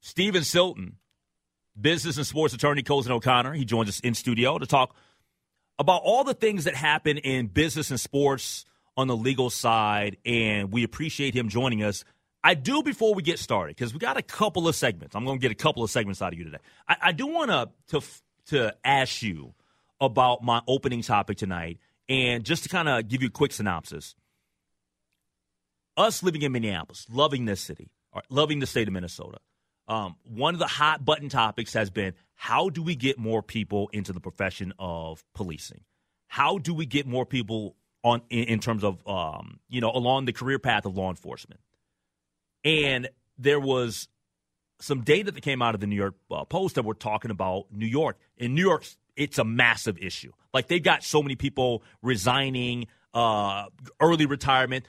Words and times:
Stephen 0.00 0.44
Silton, 0.44 0.96
business 1.78 2.16
and 2.16 2.26
sports 2.26 2.54
attorney 2.54 2.82
Cozen 2.82 3.12
O'Connor. 3.12 3.52
He 3.54 3.64
joins 3.64 3.88
us 3.88 4.00
in 4.00 4.14
studio 4.14 4.58
to 4.58 4.66
talk 4.66 4.94
about 5.78 6.02
all 6.04 6.24
the 6.24 6.34
things 6.34 6.64
that 6.64 6.74
happen 6.74 7.18
in 7.18 7.46
business 7.46 7.90
and 7.90 8.00
sports 8.00 8.64
on 8.96 9.06
the 9.06 9.16
legal 9.16 9.50
side, 9.50 10.16
and 10.26 10.72
we 10.72 10.84
appreciate 10.84 11.34
him 11.34 11.48
joining 11.48 11.82
us. 11.82 12.04
I 12.42 12.54
do 12.54 12.82
before 12.82 13.14
we 13.14 13.22
get 13.22 13.38
started 13.38 13.76
because 13.76 13.92
we 13.92 13.98
got 13.98 14.16
a 14.16 14.22
couple 14.22 14.66
of 14.66 14.74
segments. 14.74 15.14
I'm 15.14 15.24
going 15.24 15.38
to 15.38 15.42
get 15.42 15.52
a 15.52 15.54
couple 15.54 15.82
of 15.82 15.90
segments 15.90 16.22
out 16.22 16.32
of 16.32 16.38
you 16.38 16.44
today. 16.44 16.58
I, 16.88 16.96
I 17.02 17.12
do 17.12 17.26
want 17.26 17.50
to 17.50 17.70
to 17.98 18.06
to 18.46 18.74
ask 18.84 19.22
you 19.22 19.54
about 20.00 20.42
my 20.42 20.62
opening 20.66 21.02
topic 21.02 21.36
tonight, 21.36 21.78
and 22.08 22.44
just 22.44 22.62
to 22.62 22.68
kind 22.68 22.88
of 22.88 23.08
give 23.08 23.22
you 23.22 23.28
a 23.28 23.30
quick 23.30 23.52
synopsis 23.52 24.14
us 25.96 26.22
living 26.22 26.42
in 26.42 26.52
Minneapolis, 26.52 27.06
loving 27.10 27.44
this 27.44 27.60
city, 27.60 27.90
loving 28.30 28.58
the 28.58 28.66
state 28.66 28.88
of 28.88 28.94
Minnesota, 28.94 29.38
um, 29.90 30.14
one 30.22 30.54
of 30.54 30.60
the 30.60 30.68
hot 30.68 31.04
button 31.04 31.28
topics 31.28 31.74
has 31.74 31.90
been 31.90 32.14
how 32.36 32.70
do 32.70 32.82
we 32.82 32.94
get 32.94 33.18
more 33.18 33.42
people 33.42 33.90
into 33.92 34.12
the 34.12 34.20
profession 34.20 34.72
of 34.78 35.24
policing? 35.34 35.80
How 36.28 36.58
do 36.58 36.72
we 36.72 36.86
get 36.86 37.06
more 37.06 37.26
people 37.26 37.74
on 38.04 38.22
in, 38.30 38.44
in 38.44 38.60
terms 38.60 38.84
of 38.84 39.06
um, 39.06 39.58
you 39.68 39.80
know 39.80 39.90
along 39.90 40.24
the 40.24 40.32
career 40.32 40.60
path 40.60 40.86
of 40.86 40.96
law 40.96 41.10
enforcement? 41.10 41.60
And 42.64 43.08
there 43.36 43.58
was 43.58 44.06
some 44.80 45.02
data 45.02 45.32
that 45.32 45.42
came 45.42 45.60
out 45.60 45.74
of 45.74 45.80
the 45.80 45.88
New 45.88 45.96
York 45.96 46.14
uh, 46.30 46.44
Post 46.44 46.76
that 46.76 46.84
were 46.84 46.94
talking 46.94 47.32
about 47.32 47.66
New 47.72 47.86
York. 47.86 48.16
In 48.38 48.54
New 48.54 48.62
York, 48.62 48.86
it's 49.16 49.38
a 49.38 49.44
massive 49.44 49.98
issue. 49.98 50.32
Like 50.54 50.68
they've 50.68 50.82
got 50.82 51.02
so 51.02 51.20
many 51.20 51.34
people 51.34 51.82
resigning, 52.00 52.86
uh, 53.12 53.64
early 54.00 54.26
retirement. 54.26 54.86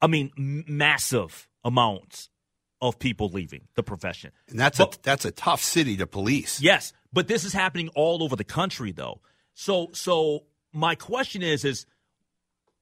I 0.00 0.06
mean, 0.06 0.30
massive 0.36 1.48
amounts 1.64 2.30
of 2.80 2.98
people 2.98 3.28
leaving 3.28 3.62
the 3.74 3.82
profession. 3.82 4.32
And 4.48 4.58
that's 4.58 4.78
but, 4.78 4.94
a 4.94 4.98
that's 5.02 5.24
a 5.24 5.30
tough 5.30 5.62
city 5.62 5.96
to 5.98 6.06
police. 6.06 6.60
Yes, 6.60 6.92
but 7.12 7.28
this 7.28 7.44
is 7.44 7.52
happening 7.52 7.88
all 7.94 8.22
over 8.22 8.36
the 8.36 8.44
country 8.44 8.92
though. 8.92 9.20
So 9.54 9.90
so 9.92 10.44
my 10.72 10.94
question 10.94 11.42
is 11.42 11.64
is 11.64 11.86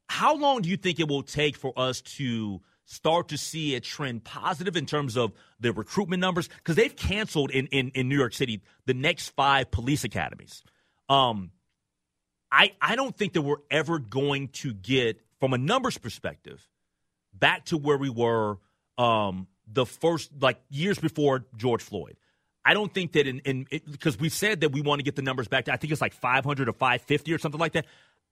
how 0.08 0.36
long 0.36 0.62
do 0.62 0.68
you 0.68 0.76
think 0.76 1.00
it 1.00 1.08
will 1.08 1.22
take 1.22 1.56
for 1.56 1.72
us 1.76 2.00
to 2.00 2.60
start 2.84 3.28
to 3.28 3.36
see 3.36 3.74
a 3.74 3.80
trend 3.80 4.24
positive 4.24 4.76
in 4.76 4.86
terms 4.86 5.16
of 5.16 5.32
the 5.60 5.72
recruitment 5.72 6.20
numbers? 6.20 6.48
Because 6.48 6.76
they've 6.76 6.96
canceled 6.96 7.50
in, 7.50 7.66
in, 7.66 7.90
in 7.90 8.08
New 8.08 8.16
York 8.16 8.32
City 8.32 8.62
the 8.86 8.94
next 8.94 9.30
five 9.30 9.70
police 9.70 10.04
academies. 10.04 10.62
Um, 11.08 11.50
I 12.50 12.72
I 12.80 12.96
don't 12.96 13.16
think 13.16 13.34
that 13.34 13.42
we're 13.42 13.56
ever 13.70 13.98
going 13.98 14.48
to 14.48 14.72
get 14.72 15.20
from 15.40 15.52
a 15.52 15.58
numbers 15.58 15.98
perspective 15.98 16.66
back 17.34 17.66
to 17.66 17.76
where 17.76 17.98
we 17.98 18.10
were 18.10 18.58
um, 18.96 19.46
the 19.72 19.86
first 19.86 20.30
like 20.40 20.60
years 20.70 20.98
before 20.98 21.44
George 21.56 21.82
Floyd. 21.82 22.16
I 22.64 22.74
don't 22.74 22.92
think 22.92 23.12
that 23.12 23.26
in 23.26 23.40
in 23.40 23.66
because 23.90 24.18
we 24.18 24.28
said 24.28 24.60
that 24.60 24.72
we 24.72 24.80
want 24.80 24.98
to 24.98 25.02
get 25.02 25.16
the 25.16 25.22
numbers 25.22 25.48
back 25.48 25.66
to 25.66 25.72
I 25.72 25.76
think 25.76 25.92
it's 25.92 26.00
like 26.00 26.12
500 26.12 26.68
or 26.68 26.72
550 26.72 27.32
or 27.32 27.38
something 27.38 27.60
like 27.60 27.72
that. 27.72 27.86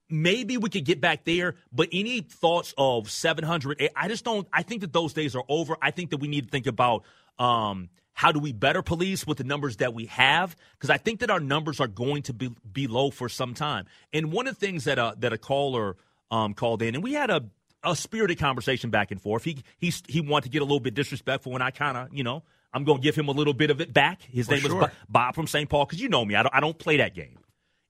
Maybe 0.09 0.57
we 0.57 0.69
could 0.69 0.85
get 0.85 1.01
back 1.01 1.25
there, 1.25 1.57
but 1.73 1.89
any 1.93 2.21
thoughts 2.21 2.73
of 2.79 3.11
700? 3.11 3.91
I 3.97 4.07
just 4.09 4.25
don't. 4.25 4.47
I 4.53 4.63
think 4.63 4.83
that 4.83 4.93
those 4.93 5.13
days 5.13 5.35
are 5.35 5.43
over. 5.49 5.77
I 5.83 5.91
think 5.91 6.11
that 6.11 6.19
we 6.19 6.29
need 6.29 6.45
to 6.45 6.51
think 6.51 6.67
about 6.67 7.03
um, 7.39 7.89
how 8.17 8.33
do 8.33 8.39
we 8.39 8.53
better 8.53 8.81
police 8.81 9.27
with 9.27 9.37
the 9.37 9.45
numbers 9.45 9.77
that 9.77 9.93
we 9.93 10.07
have? 10.07 10.57
Because 10.73 10.89
I 10.89 10.97
think 10.97 11.21
that 11.21 11.31
our 11.31 11.39
numbers 11.39 11.81
are 11.81 11.87
going 11.87 12.23
to 12.23 12.33
be, 12.33 12.51
be 12.73 12.87
low 12.87 13.11
for 13.11 13.29
some 13.29 13.53
time. 13.53 13.85
And 14.11 14.33
one 14.33 14.47
of 14.47 14.59
the 14.59 14.67
things 14.67 14.85
that 14.85 14.99
a, 14.99 15.15
that 15.19 15.35
a 15.35 15.39
caller 15.39 15.97
um, 16.31 16.55
called 16.55 16.81
in, 16.81 16.95
and 16.95 17.05
we 17.05 17.13
had 17.13 17.29
a 17.29 17.45
a 17.83 17.95
spirited 17.95 18.39
conversation 18.39 18.91
back 18.91 19.11
and 19.11 19.21
forth. 19.21 19.45
He 19.45 19.63
he 19.79 19.93
he 20.09 20.21
wanted 20.21 20.45
to 20.45 20.51
get 20.51 20.63
a 20.63 20.65
little 20.65 20.81
bit 20.81 20.95
disrespectful, 20.95 21.55
and 21.55 21.63
I 21.63 21.71
kind 21.71 21.97
of 21.97 22.09
you 22.13 22.25
know 22.25 22.43
I'm 22.73 22.85
going 22.85 22.99
to 22.99 23.03
give 23.03 23.15
him 23.15 23.29
a 23.29 23.33
little 23.33 23.55
bit 23.55 23.71
of 23.71 23.81
it 23.81 23.93
back. 23.93 24.23
His 24.23 24.47
For 24.47 24.53
name 24.53 24.63
sure. 24.63 24.75
was 24.77 24.91
Bob 25.09 25.35
from 25.35 25.47
St. 25.47 25.69
Paul 25.69 25.87
because 25.87 26.01
you 26.01 26.09
know 26.09 26.25
me. 26.25 26.35
I 26.35 26.43
don't 26.43 26.55
I 26.55 26.61
don't 26.61 26.79
play 26.79 26.99
that 26.99 27.15
game. 27.15 27.39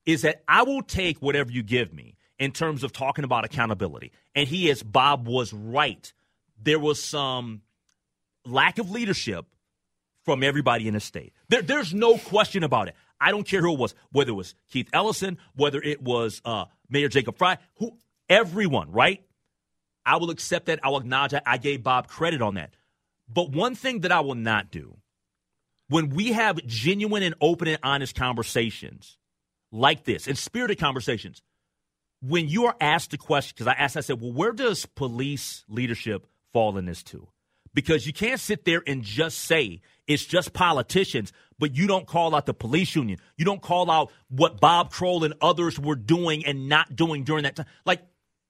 Is 0.05 0.21
that 0.21 0.43
I 0.47 0.63
will 0.63 0.81
take 0.81 1.21
whatever 1.21 1.51
you 1.51 1.63
give 1.63 1.93
me 1.93 2.15
in 2.39 2.51
terms 2.51 2.83
of 2.83 2.93
talking 2.93 3.23
about 3.23 3.45
accountability. 3.45 4.11
And 4.35 4.47
he 4.47 4.69
is 4.69 4.83
Bob 4.83 5.27
was 5.27 5.51
right. 5.53 6.11
There 6.61 6.79
was 6.79 7.01
some 7.01 7.61
lack 8.45 8.79
of 8.79 8.89
leadership 8.91 9.45
from 10.23 10.43
everybody 10.43 10.87
in 10.87 10.93
the 10.93 10.99
state. 10.99 11.33
There, 11.49 11.61
there's 11.61 11.93
no 11.93 12.17
question 12.17 12.63
about 12.63 12.87
it. 12.89 12.95
I 13.19 13.31
don't 13.31 13.47
care 13.47 13.61
who 13.61 13.73
it 13.73 13.79
was, 13.79 13.95
whether 14.11 14.31
it 14.31 14.35
was 14.35 14.55
Keith 14.69 14.89
Ellison, 14.93 15.37
whether 15.55 15.81
it 15.81 16.01
was 16.01 16.41
uh, 16.45 16.65
Mayor 16.89 17.09
Jacob 17.09 17.37
Frey, 17.37 17.57
who 17.75 17.97
everyone, 18.29 18.91
right? 18.91 19.23
I 20.07 20.15
will 20.15 20.29
accept 20.31 20.67
that. 20.67 20.79
I 20.83 20.89
will 20.89 20.99
acknowledge 20.99 21.31
that. 21.31 21.43
I 21.45 21.57
gave 21.57 21.83
Bob 21.83 22.07
credit 22.07 22.41
on 22.41 22.55
that. 22.55 22.73
But 23.31 23.51
one 23.51 23.75
thing 23.75 24.01
that 24.01 24.11
I 24.11 24.21
will 24.21 24.35
not 24.35 24.71
do 24.71 24.97
when 25.89 26.09
we 26.09 26.31
have 26.31 26.65
genuine 26.65 27.23
and 27.23 27.35
open 27.41 27.67
and 27.67 27.77
honest 27.83 28.15
conversations 28.15 29.17
like 29.71 30.05
this, 30.05 30.27
and 30.27 30.37
spirited 30.37 30.79
conversations, 30.79 31.41
when 32.21 32.47
you 32.47 32.65
are 32.65 32.75
asked 32.79 33.11
the 33.11 33.17
question, 33.17 33.53
because 33.55 33.67
I 33.67 33.73
asked, 33.73 33.97
I 33.97 34.01
said, 34.01 34.21
well, 34.21 34.31
where 34.31 34.53
does 34.53 34.85
police 34.85 35.65
leadership 35.67 36.25
fall 36.53 36.77
in 36.77 36.85
this 36.85 37.03
too? 37.03 37.27
Because 37.73 38.07
you 38.07 38.13
can't 38.13 38.39
sit 38.39 38.63
there 38.63 38.81
and 38.87 39.03
just 39.03 39.39
say 39.39 39.81
it's 40.07 40.25
just 40.25 40.53
politicians, 40.53 41.33
but 41.59 41.75
you 41.75 41.85
don't 41.85 42.07
call 42.07 42.33
out 42.33 42.45
the 42.45 42.53
police 42.53 42.95
union. 42.95 43.19
You 43.35 43.43
don't 43.43 43.61
call 43.61 43.91
out 43.91 44.11
what 44.29 44.61
Bob 44.61 44.89
Kroll 44.89 45.25
and 45.25 45.33
others 45.41 45.77
were 45.77 45.95
doing 45.95 46.45
and 46.45 46.69
not 46.69 46.95
doing 46.95 47.23
during 47.23 47.43
that 47.43 47.57
time. 47.57 47.67
Like, 47.85 48.01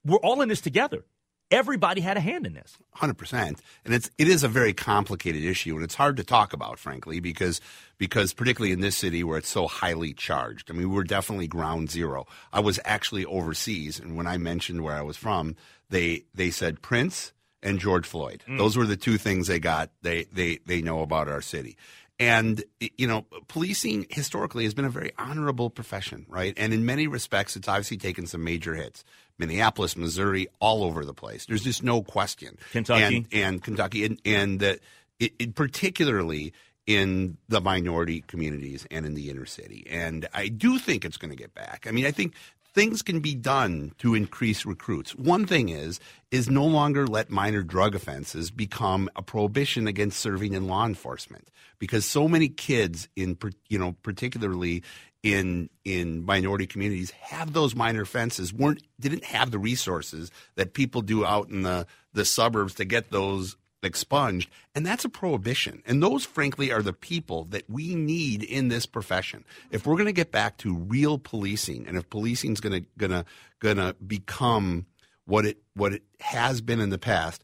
we're 0.05 0.19
all 0.19 0.41
in 0.41 0.49
this 0.49 0.61
together 0.61 1.03
everybody 1.51 2.01
had 2.01 2.17
a 2.17 2.19
hand 2.19 2.45
in 2.45 2.53
this. 2.53 2.77
Hundred 2.93 3.17
percent, 3.17 3.61
and 3.85 3.93
it's 3.93 4.09
it 4.17 4.27
is 4.27 4.43
a 4.43 4.47
very 4.47 4.73
complicated 4.73 5.43
issue, 5.43 5.75
and 5.75 5.83
it's 5.83 5.95
hard 5.95 6.17
to 6.17 6.23
talk 6.23 6.53
about, 6.53 6.79
frankly, 6.79 7.19
because 7.19 7.61
because 7.97 8.33
particularly 8.33 8.73
in 8.73 8.81
this 8.81 8.95
city 8.95 9.23
where 9.23 9.37
it's 9.37 9.49
so 9.49 9.67
highly 9.67 10.13
charged. 10.13 10.69
I 10.71 10.73
mean, 10.73 10.91
we're 10.91 11.03
definitely 11.03 11.47
ground 11.47 11.91
zero. 11.91 12.25
I 12.51 12.59
was 12.59 12.79
actually 12.85 13.25
overseas, 13.25 13.99
and 13.99 14.15
when 14.15 14.27
I 14.27 14.37
mentioned 14.37 14.83
where 14.83 14.95
I 14.95 15.01
was 15.01 15.17
from, 15.17 15.55
they 15.89 16.25
they 16.33 16.51
said 16.51 16.81
Prince 16.81 17.33
and 17.63 17.79
George 17.79 18.05
Floyd. 18.05 18.43
Mm. 18.47 18.57
Those 18.57 18.77
were 18.77 18.85
the 18.85 18.97
two 18.97 19.17
things 19.17 19.47
they 19.47 19.59
got. 19.59 19.91
They 20.01 20.25
they 20.25 20.59
they 20.65 20.81
know 20.81 21.01
about 21.01 21.27
our 21.27 21.41
city. 21.41 21.77
And, 22.19 22.63
you 22.79 23.05
know, 23.05 23.27
policing 23.47 24.07
historically 24.09 24.63
has 24.63 24.73
been 24.73 24.85
a 24.85 24.89
very 24.89 25.11
honorable 25.19 25.69
profession, 25.69 26.25
right? 26.27 26.51
And 26.57 26.73
in 26.73 26.83
many 26.83 27.05
respects, 27.05 27.55
it's 27.55 27.67
obviously 27.67 27.97
taken 27.97 28.25
some 28.25 28.43
major 28.43 28.73
hits. 28.73 29.03
Minneapolis, 29.37 29.95
Missouri, 29.95 30.47
all 30.59 30.83
over 30.83 31.05
the 31.05 31.13
place. 31.13 31.45
There's 31.45 31.63
just 31.63 31.83
no 31.83 32.01
question. 32.01 32.57
Kentucky. 32.71 33.17
And, 33.17 33.27
and 33.31 33.63
Kentucky. 33.63 34.05
And, 34.05 34.19
and 34.25 34.63
uh, 34.63 34.73
it, 35.19 35.33
it 35.39 35.55
particularly 35.55 36.53
in 36.85 37.37
the 37.49 37.59
minority 37.59 38.21
communities 38.27 38.87
and 38.89 39.05
in 39.05 39.13
the 39.13 39.29
inner 39.29 39.45
city. 39.45 39.85
And 39.89 40.27
I 40.33 40.47
do 40.47 40.79
think 40.79 41.03
it's 41.03 41.17
going 41.17 41.31
to 41.31 41.35
get 41.37 41.53
back. 41.53 41.85
I 41.87 41.91
mean, 41.91 42.05
I 42.05 42.11
think 42.11 42.33
things 42.73 43.01
can 43.01 43.19
be 43.19 43.35
done 43.35 43.91
to 43.97 44.15
increase 44.15 44.65
recruits. 44.65 45.15
One 45.15 45.45
thing 45.45 45.69
is 45.69 45.99
is 46.31 46.49
no 46.49 46.65
longer 46.65 47.07
let 47.07 47.29
minor 47.29 47.63
drug 47.63 47.95
offenses 47.95 48.51
become 48.51 49.09
a 49.15 49.21
prohibition 49.21 49.87
against 49.87 50.19
serving 50.19 50.53
in 50.53 50.67
law 50.67 50.85
enforcement 50.85 51.49
because 51.79 52.05
so 52.05 52.27
many 52.27 52.47
kids 52.47 53.09
in 53.15 53.37
you 53.67 53.79
know 53.79 53.95
particularly 54.03 54.83
in 55.23 55.69
in 55.83 56.23
minority 56.23 56.67
communities 56.67 57.11
have 57.11 57.53
those 57.53 57.75
minor 57.75 58.01
offenses 58.01 58.53
weren't 58.53 58.83
didn't 58.99 59.23
have 59.23 59.51
the 59.51 59.59
resources 59.59 60.31
that 60.55 60.73
people 60.73 61.01
do 61.01 61.25
out 61.25 61.49
in 61.49 61.63
the 61.63 61.87
the 62.13 62.23
suburbs 62.23 62.75
to 62.75 62.85
get 62.85 63.11
those 63.11 63.57
expunged. 63.83 64.49
And 64.75 64.85
that's 64.85 65.05
a 65.05 65.09
prohibition. 65.09 65.81
And 65.85 66.01
those 66.01 66.25
frankly 66.25 66.71
are 66.71 66.81
the 66.81 66.93
people 66.93 67.45
that 67.45 67.69
we 67.69 67.95
need 67.95 68.43
in 68.43 68.67
this 68.67 68.85
profession. 68.85 69.43
If 69.71 69.85
we're 69.85 69.95
going 69.95 70.05
to 70.05 70.13
get 70.13 70.31
back 70.31 70.57
to 70.57 70.75
real 70.75 71.17
policing 71.17 71.87
and 71.87 71.97
if 71.97 72.09
policing 72.09 72.53
is 72.53 72.59
going 72.59 72.83
to 72.83 72.87
going 72.97 73.11
to 73.11 73.25
going 73.59 73.77
to 73.77 73.95
become 74.05 74.85
what 75.25 75.45
it 75.45 75.57
what 75.73 75.93
it 75.93 76.03
has 76.19 76.61
been 76.61 76.79
in 76.79 76.89
the 76.89 76.97
past 76.97 77.43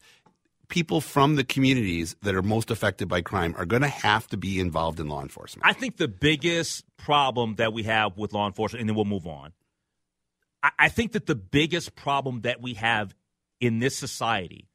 people 0.68 1.00
from 1.00 1.36
the 1.36 1.44
communities 1.44 2.16
that 2.22 2.34
are 2.34 2.42
most 2.42 2.70
affected 2.70 3.08
by 3.08 3.20
crime 3.20 3.54
are 3.56 3.66
going 3.66 3.82
to 3.82 3.88
have 3.88 4.26
to 4.28 4.36
be 4.36 4.60
involved 4.60 5.00
in 5.00 5.08
law 5.08 5.22
enforcement. 5.22 5.66
I 5.66 5.72
think 5.72 5.96
the 5.96 6.08
biggest 6.08 6.84
problem 6.96 7.56
that 7.56 7.72
we 7.72 7.82
have 7.84 8.16
with 8.16 8.32
law 8.32 8.46
enforcement, 8.46 8.80
and 8.80 8.88
then 8.88 8.96
we'll 8.96 9.04
move 9.04 9.26
on. 9.26 9.52
I, 10.78 10.88
think 10.88 11.12
that 11.12 11.26
the 11.26 11.34
biggest 11.34 11.94
problem 11.94 12.40
that 12.42 12.62
we 12.62 12.72
have 12.74 13.14
in 13.60 13.80
this 13.80 13.98
society 13.98 14.66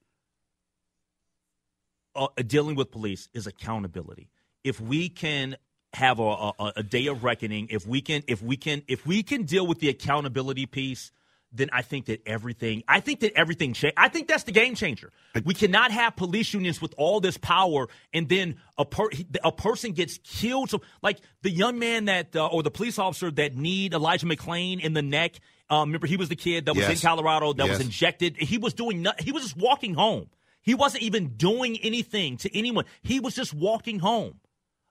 uh, 2.15 2.27
dealing 2.45 2.75
with 2.75 2.91
police 2.91 3.27
is 3.33 3.47
accountability. 3.47 4.29
if 4.63 4.79
we 4.79 5.09
can 5.09 5.55
have 5.93 6.19
a, 6.19 6.23
a, 6.23 6.73
a 6.77 6.83
day 6.83 7.07
of 7.07 7.23
reckoning, 7.23 7.67
if 7.71 7.87
we 7.87 8.01
can, 8.01 8.23
if 8.27 8.41
we 8.41 8.57
can, 8.57 8.83
if 8.87 9.05
we 9.05 9.23
can 9.23 9.43
deal 9.43 9.65
with 9.65 9.79
the 9.79 9.89
accountability 9.89 10.65
piece, 10.65 11.11
then 11.51 11.69
I 11.73 11.81
think 11.81 12.05
that 12.05 12.21
everything, 12.25 12.83
I 12.87 12.99
think 12.99 13.21
that 13.21 13.33
everything 13.35 13.73
change. 13.73 13.93
I 13.97 14.07
think 14.09 14.27
that's 14.27 14.43
the 14.43 14.51
game 14.51 14.75
changer. 14.75 15.11
We 15.45 15.53
cannot 15.53 15.91
have 15.91 16.15
police 16.15 16.53
unions 16.53 16.81
with 16.81 16.93
all 16.97 17.19
this 17.19 17.37
power, 17.37 17.87
and 18.13 18.29
then 18.29 18.57
a 18.77 18.85
per, 18.85 19.09
a 19.43 19.51
person 19.51 19.93
gets 19.93 20.19
killed. 20.23 20.69
So, 20.69 20.81
like 21.01 21.19
the 21.41 21.49
young 21.49 21.79
man 21.79 22.05
that, 22.05 22.35
uh, 22.35 22.47
or 22.47 22.61
the 22.63 22.71
police 22.71 22.99
officer 22.99 23.31
that 23.31 23.55
kneed 23.55 23.93
Elijah 23.93 24.25
McClain 24.25 24.79
in 24.79 24.93
the 24.93 25.01
neck. 25.01 25.39
Um, 25.71 25.89
remember, 25.89 26.07
he 26.07 26.17
was 26.17 26.29
the 26.29 26.35
kid 26.35 26.65
that 26.65 26.75
was 26.75 26.81
Yes. 26.87 27.03
in 27.03 27.07
Colorado 27.07 27.53
that 27.53 27.69
was 27.69 27.79
injected. 27.79 28.37
He 28.37 28.57
was 28.57 28.73
doing, 28.73 29.03
no, 29.03 29.11
he 29.19 29.31
was 29.31 29.43
just 29.43 29.55
walking 29.55 29.93
home. 29.93 30.29
He 30.61 30.73
wasn't 30.73 31.03
even 31.03 31.29
doing 31.35 31.77
anything 31.83 32.37
to 32.37 32.57
anyone. 32.57 32.85
He 33.03 33.19
was 33.19 33.35
just 33.35 33.53
walking 33.53 33.99
home 33.99 34.39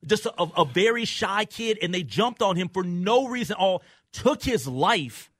just 0.06 0.26
a, 0.26 0.32
a 0.56 0.64
very 0.64 1.04
shy 1.04 1.44
kid, 1.44 1.78
and 1.82 1.92
they 1.92 2.02
jumped 2.04 2.42
on 2.42 2.54
him 2.56 2.68
for 2.68 2.84
no 2.84 3.26
reason. 3.28 3.54
at 3.54 3.60
All 3.60 3.82
took 4.12 4.42
his 4.42 4.66
life, 4.68 5.30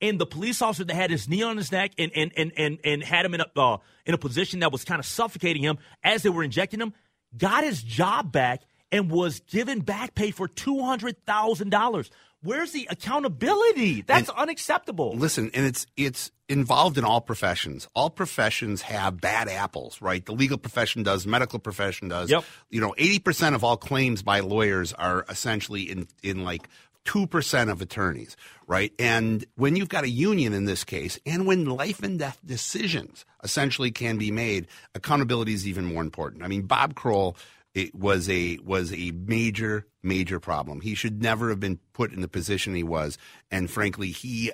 and 0.00 0.18
the 0.18 0.26
police 0.26 0.62
officer 0.62 0.84
that 0.84 0.94
had 0.94 1.10
his 1.10 1.28
knee 1.28 1.42
on 1.42 1.56
his 1.56 1.72
neck 1.72 1.92
and 1.98 2.12
and 2.14 2.32
and 2.36 2.52
and, 2.56 2.78
and 2.84 3.02
had 3.02 3.24
him 3.24 3.34
in 3.34 3.40
a 3.40 3.60
uh, 3.60 3.78
in 4.04 4.14
a 4.14 4.18
position 4.18 4.60
that 4.60 4.72
was 4.72 4.84
kind 4.84 4.98
of 4.98 5.06
suffocating 5.06 5.62
him 5.62 5.78
as 6.02 6.22
they 6.22 6.28
were 6.28 6.42
injecting 6.42 6.80
him, 6.80 6.92
got 7.36 7.64
his 7.64 7.82
job 7.82 8.32
back 8.32 8.62
and 8.92 9.10
was 9.10 9.40
given 9.40 9.80
back 9.80 10.14
pay 10.14 10.30
for 10.30 10.48
two 10.48 10.82
hundred 10.82 11.24
thousand 11.26 11.70
dollars. 11.70 12.10
Where's 12.42 12.70
the 12.70 12.86
accountability? 12.90 14.02
That's 14.02 14.28
unacceptable. 14.30 15.16
Listen, 15.16 15.50
and 15.54 15.66
it's 15.66 15.86
it's 15.96 16.30
involved 16.48 16.96
in 16.96 17.04
all 17.04 17.20
professions. 17.20 17.88
All 17.94 18.08
professions 18.08 18.82
have 18.82 19.20
bad 19.20 19.48
apples, 19.48 20.00
right? 20.00 20.24
The 20.24 20.32
legal 20.32 20.58
profession 20.58 21.02
does, 21.02 21.26
medical 21.26 21.58
profession 21.58 22.06
does. 22.08 22.30
Yep. 22.30 22.44
You 22.70 22.80
know, 22.80 22.94
eighty 22.98 23.18
percent 23.18 23.56
of 23.56 23.64
all 23.64 23.76
claims 23.76 24.22
by 24.22 24.40
lawyers 24.40 24.92
are 24.92 25.24
essentially 25.28 25.82
in 25.82 26.06
in 26.22 26.44
like 26.44 26.68
two 27.06 27.26
percent 27.26 27.70
of 27.70 27.80
attorneys, 27.80 28.36
right? 28.66 28.92
And 28.98 29.46
when 29.54 29.76
you've 29.76 29.88
got 29.88 30.04
a 30.04 30.10
union 30.10 30.52
in 30.52 30.66
this 30.66 30.84
case, 30.84 31.18
and 31.24 31.46
when 31.46 31.64
life 31.64 32.02
and 32.02 32.18
death 32.18 32.38
decisions 32.44 33.24
essentially 33.42 33.90
can 33.90 34.18
be 34.18 34.30
made, 34.30 34.66
accountability 34.94 35.54
is 35.54 35.66
even 35.66 35.86
more 35.86 36.02
important. 36.02 36.42
I 36.42 36.48
mean, 36.48 36.62
Bob 36.62 36.94
Kroll 36.94 37.36
it 37.76 37.94
was 37.94 38.28
a 38.28 38.58
was 38.64 38.92
a 38.92 39.12
major 39.12 39.86
major 40.02 40.40
problem. 40.40 40.80
He 40.80 40.94
should 40.94 41.22
never 41.22 41.50
have 41.50 41.60
been 41.60 41.78
put 41.92 42.12
in 42.12 42.22
the 42.22 42.28
position 42.28 42.74
he 42.74 42.82
was, 42.82 43.18
and 43.50 43.70
frankly, 43.70 44.08
he 44.08 44.52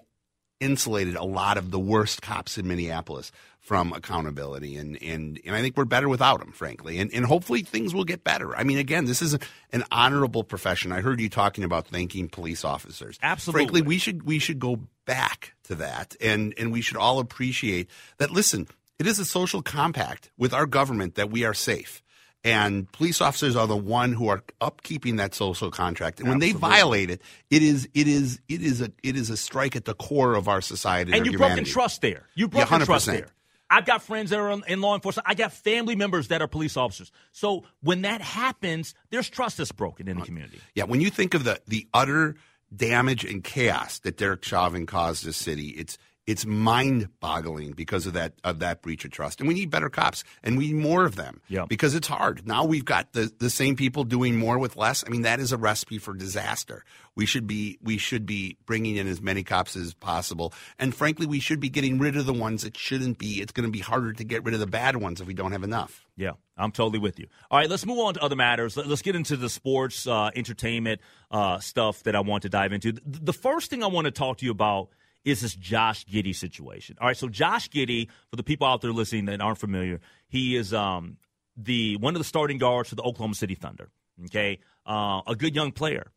insulated 0.60 1.16
a 1.16 1.25
lot 1.25 1.56
of 1.56 1.70
the 1.70 1.78
worst 1.78 2.22
cops 2.22 2.56
in 2.58 2.69
Minneapolis 2.69 3.32
from 3.62 3.92
accountability, 3.92 4.76
and 4.76 5.00
and 5.00 5.40
and 5.46 5.54
I 5.54 5.62
think 5.62 5.76
we're 5.76 5.84
better 5.84 6.08
without 6.08 6.40
them, 6.40 6.50
frankly, 6.52 6.98
and 6.98 7.12
and 7.14 7.24
hopefully 7.24 7.62
things 7.62 7.94
will 7.94 8.04
get 8.04 8.24
better. 8.24 8.54
I 8.56 8.64
mean, 8.64 8.76
again, 8.76 9.04
this 9.04 9.22
is 9.22 9.38
an 9.72 9.84
honorable 9.92 10.42
profession. 10.42 10.90
I 10.90 11.00
heard 11.00 11.20
you 11.20 11.28
talking 11.28 11.62
about 11.62 11.86
thanking 11.86 12.28
police 12.28 12.64
officers. 12.64 13.18
Absolutely. 13.22 13.58
frankly, 13.62 13.82
we 13.82 13.98
should 13.98 14.24
we 14.24 14.40
should 14.40 14.58
go 14.58 14.80
back 15.06 15.54
to 15.64 15.76
that, 15.76 16.16
and 16.20 16.52
and 16.58 16.72
we 16.72 16.80
should 16.80 16.96
all 16.96 17.20
appreciate 17.20 17.88
that. 18.18 18.32
Listen, 18.32 18.66
it 18.98 19.06
is 19.06 19.20
a 19.20 19.24
social 19.24 19.62
compact 19.62 20.30
with 20.36 20.52
our 20.52 20.66
government 20.66 21.14
that 21.14 21.30
we 21.30 21.44
are 21.44 21.54
safe. 21.54 22.02
And 22.44 22.90
police 22.90 23.20
officers 23.20 23.54
are 23.54 23.68
the 23.68 23.76
one 23.76 24.12
who 24.12 24.26
are 24.26 24.42
upkeeping 24.60 25.18
that 25.18 25.32
social 25.32 25.70
contract. 25.70 26.18
And 26.18 26.28
when 26.28 26.40
they 26.40 26.50
violate 26.50 27.08
it, 27.08 27.22
it 27.50 27.62
is 27.62 27.88
it 27.94 28.08
is 28.08 28.40
it 28.48 28.60
is 28.60 28.80
a 28.80 28.90
it 29.04 29.16
is 29.16 29.30
a 29.30 29.36
strike 29.36 29.76
at 29.76 29.84
the 29.84 29.94
core 29.94 30.34
of 30.34 30.48
our 30.48 30.60
society 30.60 31.12
and 31.12 31.20
our 31.20 31.24
you've 31.24 31.38
broken 31.38 31.62
trust 31.62 32.00
there. 32.00 32.26
You've 32.34 32.52
Yeah, 32.52 32.64
broken 32.64 32.84
trust 32.84 33.06
there. 33.06 33.28
I've 33.72 33.86
got 33.86 34.02
friends 34.02 34.30
that 34.30 34.38
are 34.38 34.50
in- 34.50 34.80
law 34.80 34.94
enforcement. 34.94 35.26
I 35.26 35.34
got 35.34 35.52
family 35.52 35.96
members 35.96 36.28
that 36.28 36.42
are 36.42 36.46
police 36.46 36.76
officers. 36.76 37.10
So 37.32 37.64
when 37.82 38.02
that 38.02 38.20
happens, 38.20 38.94
there's 39.10 39.30
trust 39.30 39.56
that's 39.56 39.72
broken 39.72 40.08
in 40.08 40.16
the 40.16 40.22
uh, 40.22 40.26
community. 40.26 40.60
Yeah, 40.74 40.84
when 40.84 41.00
you 41.00 41.08
think 41.10 41.32
of 41.34 41.44
the 41.44 41.60
the 41.66 41.88
utter 41.94 42.36
damage 42.74 43.24
and 43.24 43.42
chaos 43.42 43.98
that 44.00 44.19
Derek 44.19 44.44
Chauvin 44.44 44.84
caused 44.86 45.24
this 45.24 45.36
city, 45.36 45.69
it's 45.69 45.96
it's 46.32 46.44
mind 46.46 47.08
boggling 47.20 47.73
because 47.73 48.06
of 48.06 48.14
that 48.14 48.32
of 48.43 48.58
that 48.61 48.82
breach 48.82 49.05
of 49.05 49.11
trust. 49.11 49.38
And 49.40 49.46
we 49.49 49.55
need 49.55 49.70
better 49.70 49.88
cops 49.90 50.25
and 50.43 50.56
we 50.58 50.69
need 50.69 50.76
more 50.82 51.05
of 51.05 51.17
them. 51.17 51.40
Yeah. 51.49 51.67
Because 51.69 51.94
it's 51.94 52.08
hard. 52.08 52.46
Now 52.46 52.64
we've 52.64 52.84
got 52.84 53.12
the, 53.12 53.31
the 53.38 53.50
same 53.50 53.76
people 53.76 54.05
doing 54.05 54.37
more 54.37 54.58
with 54.58 54.76
less. 54.76 55.05
I 55.06 55.11
mean, 55.11 55.23
that 55.23 55.38
is 55.40 55.52
a 55.52 55.56
recipe 55.56 55.99
for 55.99 56.14
disaster. 56.14 56.84
We 57.14 57.26
should 57.26 57.46
be 57.46 57.79
we 57.82 57.99
should 57.99 58.25
be 58.25 58.56
bringing 58.64 58.96
in 58.96 59.06
as 59.06 59.20
many 59.20 59.43
cops 59.44 59.76
as 59.76 59.93
possible. 59.94 60.52
And 60.79 60.94
frankly, 60.94 61.26
we 61.26 61.40
should 61.40 61.61
be 61.61 61.69
getting 61.69 61.99
rid 61.99 62.17
of 62.17 62.25
the 62.26 62.32
ones 62.32 62.62
that 62.62 62.76
shouldn't 62.76 63.19
be. 63.19 63.40
It's 63.43 63.52
going 63.52 63.67
to 63.67 63.70
be 63.73 63.81
harder 63.81 64.12
to 64.14 64.25
get 64.25 64.44
rid 64.44 64.55
of 64.55 64.61
the 64.61 64.67
bad 64.67 64.96
ones 64.96 65.20
if 65.20 65.26
we 65.26 65.34
don't 65.34 65.52
have 65.52 65.62
enough. 65.62 66.06
Yeah, 66.17 66.32
I'm 66.56 66.73
totally 66.73 66.99
with 66.99 67.19
you. 67.19 67.26
All 67.50 67.58
right, 67.58 67.69
let's 67.69 67.84
move 67.87 67.99
on 67.99 68.14
to 68.14 68.23
other 68.23 68.37
matters. 68.37 68.76
Let- 68.76 68.87
Let's 68.87 69.02
get 69.02 69.14
into 69.17 69.37
the 69.37 69.49
sports, 69.49 70.06
uh, 70.06 70.31
entertainment 70.34 71.00
uh, 71.31 71.58
stuff 71.61 72.02
that 72.05 72.14
I 72.17 72.20
want 72.20 72.43
to 72.43 72.49
dive 72.49 72.73
into. 72.73 72.93
The 73.05 73.32
first 73.32 73.69
thing 73.70 73.82
I 73.82 73.87
want 73.88 74.05
to 74.06 74.11
talk 74.11 74.38
to 74.38 74.44
you 74.46 74.50
about 74.50 74.88
is 75.24 75.40
this 75.40 75.54
Josh 75.54 76.04
Giddey 76.06 76.34
situation. 76.34 76.96
All 77.00 77.06
right, 77.06 77.16
so 77.16 77.28
Josh 77.28 77.69
Giddey, 77.69 78.08
for 78.28 78.36
the 78.36 78.42
people 78.42 78.66
out 78.66 78.80
there 78.80 78.92
listening 78.92 79.26
that 79.26 79.40
aren't 79.40 79.58
familiar, 79.58 80.00
he 80.28 80.56
is 80.56 80.74
um, 80.74 81.16
the 81.56 81.96
one 81.96 82.14
of 82.14 82.19
the 82.19 82.24
starting 82.24 82.58
guards 82.58 82.88
for 82.88 82.94
the 82.94 83.02
Oklahoma 83.02 83.34
City 83.34 83.54
Thunder. 83.54 83.90
Okay, 84.26 84.58
uh, 84.86 85.22
a 85.26 85.34
good 85.36 85.54
young 85.54 85.72
player. 85.72 86.10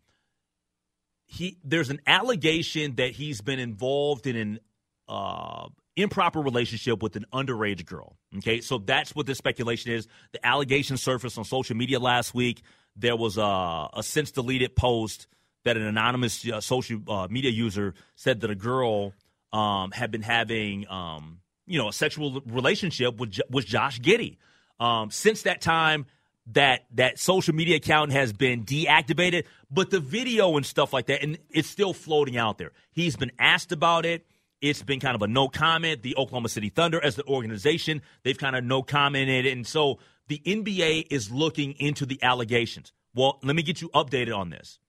He 1.25 1.57
there's 1.63 1.89
an 1.89 2.01
allegation 2.05 2.95
that 2.95 3.11
he's 3.11 3.41
been 3.41 3.59
involved 3.59 4.27
in 4.27 4.35
an 4.35 4.59
uh, 5.07 5.67
improper 5.95 6.41
relationship 6.41 7.01
with 7.01 7.15
an 7.15 7.25
underage 7.33 7.85
girl. 7.85 8.17
Okay, 8.37 8.61
so 8.61 8.77
that's 8.77 9.15
what 9.15 9.25
this 9.25 9.37
speculation 9.37 9.91
is. 9.91 10.07
The 10.33 10.45
allegation 10.45 10.97
surfaced 10.97 11.37
on 11.37 11.45
social 11.45 11.75
media 11.75 11.99
last 11.99 12.33
week. 12.33 12.61
There 12.95 13.15
was 13.15 13.37
a, 13.37 13.89
a 13.93 14.03
since 14.03 14.31
deleted 14.31 14.75
post 14.75 15.27
that 15.65 15.77
an 15.77 15.83
anonymous 15.83 16.47
uh, 16.47 16.61
social 16.61 16.99
uh, 17.07 17.27
media 17.29 17.51
user 17.51 17.93
said 18.15 18.41
that 18.41 18.49
a 18.49 18.55
girl 18.55 19.13
um, 19.51 19.91
had 19.91 20.11
been 20.11 20.21
having, 20.21 20.87
um, 20.89 21.39
you 21.65 21.77
know, 21.77 21.89
a 21.89 21.93
sexual 21.93 22.41
relationship 22.45 23.17
with 23.17 23.39
with 23.49 23.65
Josh 23.65 23.99
Giddey. 23.99 24.37
Um, 24.79 25.11
since 25.11 25.43
that 25.43 25.61
time, 25.61 26.05
that 26.53 26.85
that 26.93 27.19
social 27.19 27.55
media 27.55 27.77
account 27.77 28.11
has 28.11 28.31
been 28.31 28.63
deactivated, 28.63 29.45
but 29.71 29.89
the 29.89 29.99
video 29.99 30.55
and 30.55 30.65
stuff 30.65 30.93
like 30.93 31.07
that, 31.07 31.23
and 31.23 31.37
it's 31.49 31.69
still 31.69 31.93
floating 31.93 32.37
out 32.37 32.57
there. 32.57 32.71
He's 32.91 33.15
been 33.15 33.31
asked 33.39 33.71
about 33.71 34.05
it. 34.05 34.25
It's 34.61 34.83
been 34.83 34.99
kind 34.99 35.15
of 35.15 35.21
a 35.21 35.27
no 35.27 35.47
comment. 35.47 36.01
The 36.01 36.15
Oklahoma 36.15 36.49
City 36.49 36.69
Thunder, 36.69 37.03
as 37.03 37.15
the 37.15 37.25
organization, 37.25 38.01
they've 38.23 38.37
kind 38.37 38.55
of 38.55 38.63
no 38.63 38.83
commented, 38.83 39.45
and 39.45 39.65
so 39.65 39.99
the 40.27 40.41
NBA 40.45 41.07
is 41.09 41.31
looking 41.31 41.73
into 41.73 42.05
the 42.05 42.21
allegations. 42.21 42.91
Well, 43.13 43.39
let 43.43 43.55
me 43.55 43.63
get 43.63 43.81
you 43.81 43.89
updated 43.89 44.35
on 44.35 44.49
this. 44.49 44.79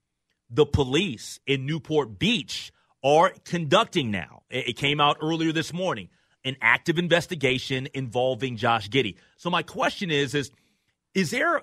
The 0.48 0.66
police 0.66 1.40
in 1.46 1.66
Newport 1.66 2.18
Beach 2.18 2.72
are 3.02 3.32
conducting 3.44 4.10
now. 4.10 4.42
It 4.50 4.76
came 4.76 5.00
out 5.00 5.18
earlier 5.20 5.52
this 5.52 5.72
morning 5.72 6.08
an 6.46 6.56
active 6.62 6.96
investigation 6.96 7.88
involving 7.92 8.56
Josh 8.56 8.88
Giddey. 8.88 9.16
So 9.36 9.50
my 9.50 9.62
question 9.62 10.10
is 10.10 10.34
is 10.34 10.50
is 11.12 11.30
there 11.30 11.62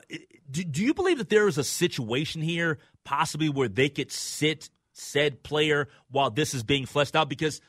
do 0.51 0.83
you 0.83 0.93
believe 0.93 1.19
that 1.19 1.29
there 1.29 1.47
is 1.47 1.57
a 1.57 1.63
situation 1.63 2.41
here 2.41 2.79
possibly 3.05 3.49
where 3.49 3.69
they 3.69 3.87
could 3.89 4.11
sit 4.11 4.69
said 4.91 5.41
player 5.41 5.87
while 6.11 6.29
this 6.29 6.53
is 6.53 6.63
being 6.63 6.85
fleshed 6.85 7.15
out 7.15 7.29
because 7.29 7.61